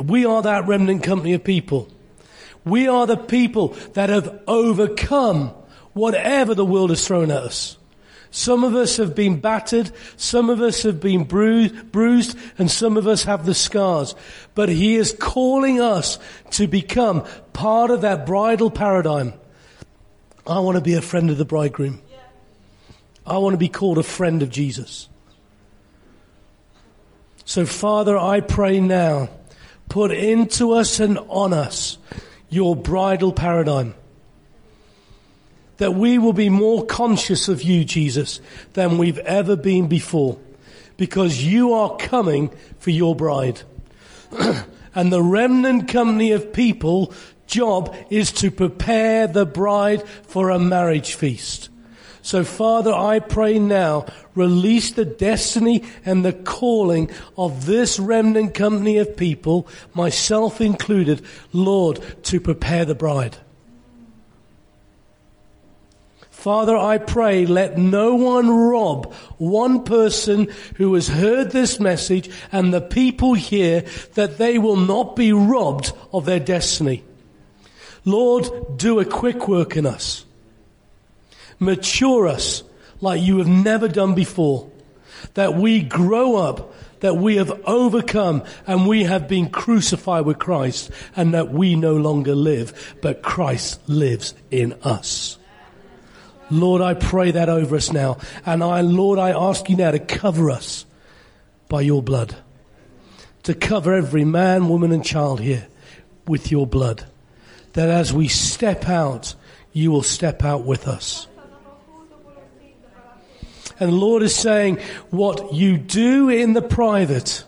[0.00, 1.88] We are that remnant company of people.
[2.64, 5.48] We are the people that have overcome
[5.92, 7.76] whatever the world has thrown at us.
[8.30, 12.96] Some of us have been battered, some of us have been bruised, bruised, and some
[12.96, 14.14] of us have the scars.
[14.54, 16.18] But He is calling us
[16.52, 19.34] to become part of that bridal paradigm.
[20.46, 22.00] I want to be a friend of the bridegroom.
[23.26, 25.08] I want to be called a friend of Jesus.
[27.44, 29.28] So Father, I pray now,
[29.88, 31.98] put into us and on us
[32.48, 33.94] your bridal paradigm
[35.80, 38.38] that we will be more conscious of you, Jesus,
[38.74, 40.38] than we've ever been before.
[40.98, 43.62] Because you are coming for your bride.
[44.94, 47.14] and the remnant company of people
[47.46, 51.70] job is to prepare the bride for a marriage feast.
[52.20, 54.04] So Father, I pray now,
[54.34, 61.22] release the destiny and the calling of this remnant company of people, myself included,
[61.54, 63.38] Lord, to prepare the bride.
[66.40, 72.72] Father, I pray, let no one rob one person who has heard this message and
[72.72, 73.84] the people here
[74.14, 77.04] that they will not be robbed of their destiny.
[78.06, 80.24] Lord, do a quick work in us.
[81.58, 82.62] Mature us
[83.02, 84.70] like you have never done before.
[85.34, 90.90] That we grow up, that we have overcome and we have been crucified with Christ
[91.14, 95.36] and that we no longer live, but Christ lives in us.
[96.50, 98.18] Lord, I pray that over us now.
[98.44, 100.84] And I, Lord, I ask you now to cover us
[101.68, 102.36] by your blood.
[103.44, 105.66] To cover every man, woman and child here
[106.26, 107.06] with your blood.
[107.74, 109.34] That as we step out,
[109.72, 111.26] you will step out with us.
[113.78, 114.78] And the Lord is saying,
[115.08, 117.44] what you do in the private,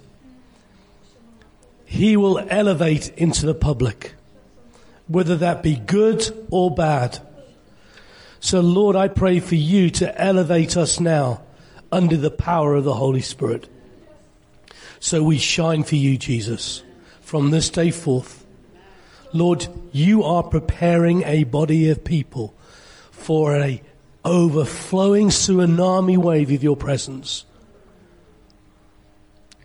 [1.84, 4.14] He will elevate into the public.
[5.08, 7.18] Whether that be good or bad.
[8.42, 11.42] So Lord, I pray for you to elevate us now
[11.92, 13.68] under the power of the Holy Spirit.
[14.98, 16.82] So we shine for you, Jesus,
[17.20, 18.44] from this day forth.
[19.32, 22.52] Lord, you are preparing a body of people
[23.12, 23.80] for a
[24.24, 27.44] overflowing tsunami wave of your presence.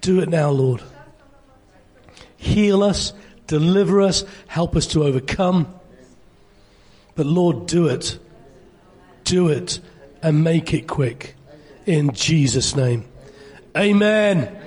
[0.01, 0.83] Do it now, Lord.
[2.37, 3.11] Heal us,
[3.47, 5.73] deliver us, help us to overcome.
[7.15, 8.19] But Lord, do it.
[9.27, 9.81] Do it
[10.23, 11.35] and make it quick.
[11.85, 13.03] In Jesus' name.
[13.75, 14.57] Amen.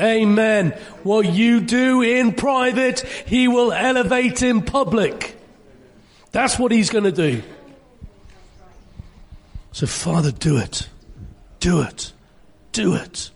[0.00, 0.70] Amen.
[1.04, 5.36] What you do in private, he will elevate in public.
[6.32, 7.44] That's what he's going to do.
[9.70, 10.88] So, Father, do it.
[11.60, 12.12] Do it.
[12.72, 13.30] Do it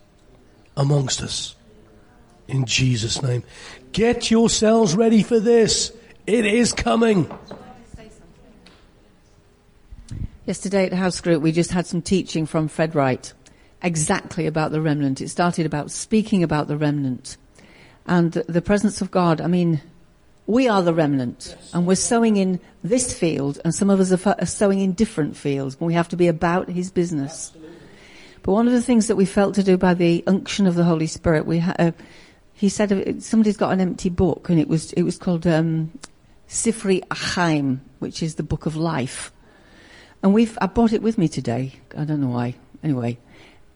[0.76, 1.54] amongst us.
[2.48, 3.44] In Jesus' name.
[3.92, 5.92] Get yourselves ready for this.
[6.26, 7.30] It is coming.
[10.44, 13.32] Yesterday at the House Group, we just had some teaching from Fred Wright
[13.80, 15.20] exactly about the remnant.
[15.20, 17.36] It started about speaking about the remnant
[18.06, 19.40] and the presence of God.
[19.40, 19.80] I mean,
[20.48, 24.44] we are the remnant and we're sowing in this field and some of us are,
[24.44, 27.52] sowing in different fields but we have to be about his business.
[28.42, 30.82] But one of the things that we felt to do by the unction of the
[30.82, 31.92] Holy Spirit, we ha- uh,
[32.52, 35.96] he said uh, somebody's got an empty book and it was, it was called, um,
[36.48, 39.32] Sifri Achaim, which is the book of life.
[40.22, 41.72] And we've, I brought it with me today.
[41.96, 42.54] I don't know why.
[42.82, 43.18] Anyway,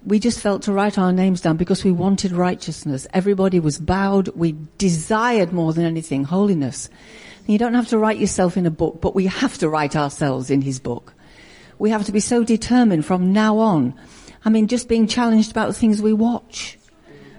[0.04, 3.06] we just felt to write our names down because we wanted righteousness.
[3.12, 4.28] Everybody was bowed.
[4.28, 6.88] We desired more than anything holiness.
[7.40, 9.96] And you don't have to write yourself in a book, but we have to write
[9.96, 11.12] ourselves in his book.
[11.78, 13.94] We have to be so determined from now on.
[14.44, 16.78] I mean, just being challenged about the things we watch,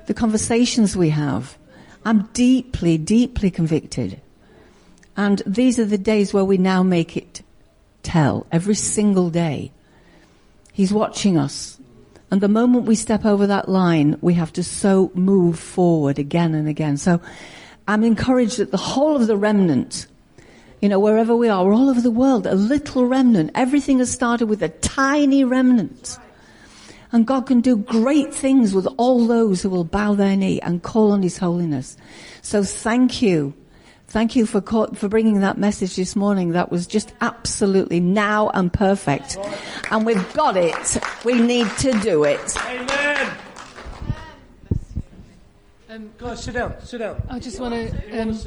[0.08, 1.58] the conversations we have.
[2.04, 4.22] I'm deeply, deeply convicted.
[5.16, 7.42] And these are the days where we now make it
[8.08, 9.72] tell every single day.
[10.72, 11.78] He's watching us.
[12.32, 16.56] And the moment we step over that line, we have to so move forward again
[16.56, 16.98] and again.
[16.98, 17.22] So
[17.88, 20.08] I'm encouraged that the whole of the remnant,
[20.82, 23.52] you know, wherever we are, we're all over the world, a little remnant.
[23.56, 26.18] Everything has started with a tiny remnant.
[27.12, 30.84] And God can do great things with all those who will bow their knee and
[30.84, 31.98] call on His holiness.
[32.42, 33.54] So thank you
[34.10, 36.52] Thank you for, for bringing that message this morning.
[36.52, 39.38] That was just absolutely now and perfect.
[39.92, 40.98] And we've got it.
[41.26, 42.58] We need to do it.
[42.66, 43.38] Amen.
[45.90, 46.76] Um, Guys, sit down.
[46.86, 47.22] Sit down.
[47.30, 48.22] I just want to.
[48.22, 48.40] Um,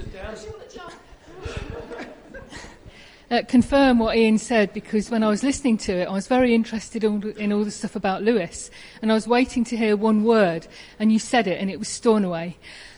[3.31, 6.55] uh, confirm what Ian said because when I was listening to it, I was very
[6.55, 8.71] interested in all the stuff about Lewis,
[9.03, 10.67] and I was waiting to hear one word,
[10.99, 12.57] and you said it, and it was Stornoway,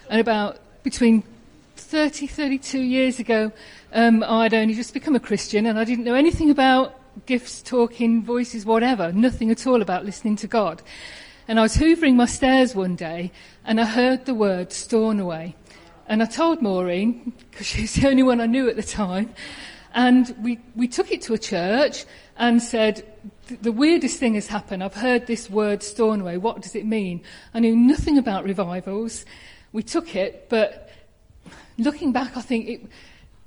[0.08, 1.24] and about between
[1.93, 3.53] 30, 32 years ago,
[3.93, 8.24] um, I'd only just become a Christian and I didn't know anything about gifts, talking,
[8.24, 10.80] voices, whatever, nothing at all about listening to God.
[11.47, 13.30] And I was hoovering my stairs one day
[13.66, 15.55] and I heard the word Stornoway.
[16.07, 19.34] And I told Maureen, because she was the only one I knew at the time,
[19.93, 22.07] and we, we took it to a church
[22.38, 23.07] and said,
[23.61, 24.82] the weirdest thing has happened.
[24.82, 26.38] I've heard this word Stornoway.
[26.38, 27.22] What does it mean?
[27.53, 29.26] I knew nothing about revivals.
[29.72, 30.81] We took it, but
[31.78, 32.86] looking back, I think it,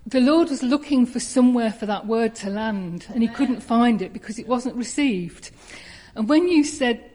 [0.05, 4.01] the Lord was looking for somewhere for that word to land, and he couldn't find
[4.01, 5.51] it because it wasn't received.
[6.15, 7.09] And when you said,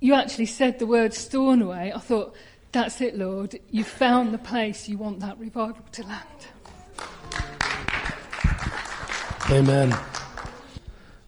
[0.00, 2.34] you actually said the word Stornoway, I thought,
[2.70, 3.58] that's it, Lord.
[3.70, 6.46] You found the place you want that revival to land.
[9.50, 9.96] Amen.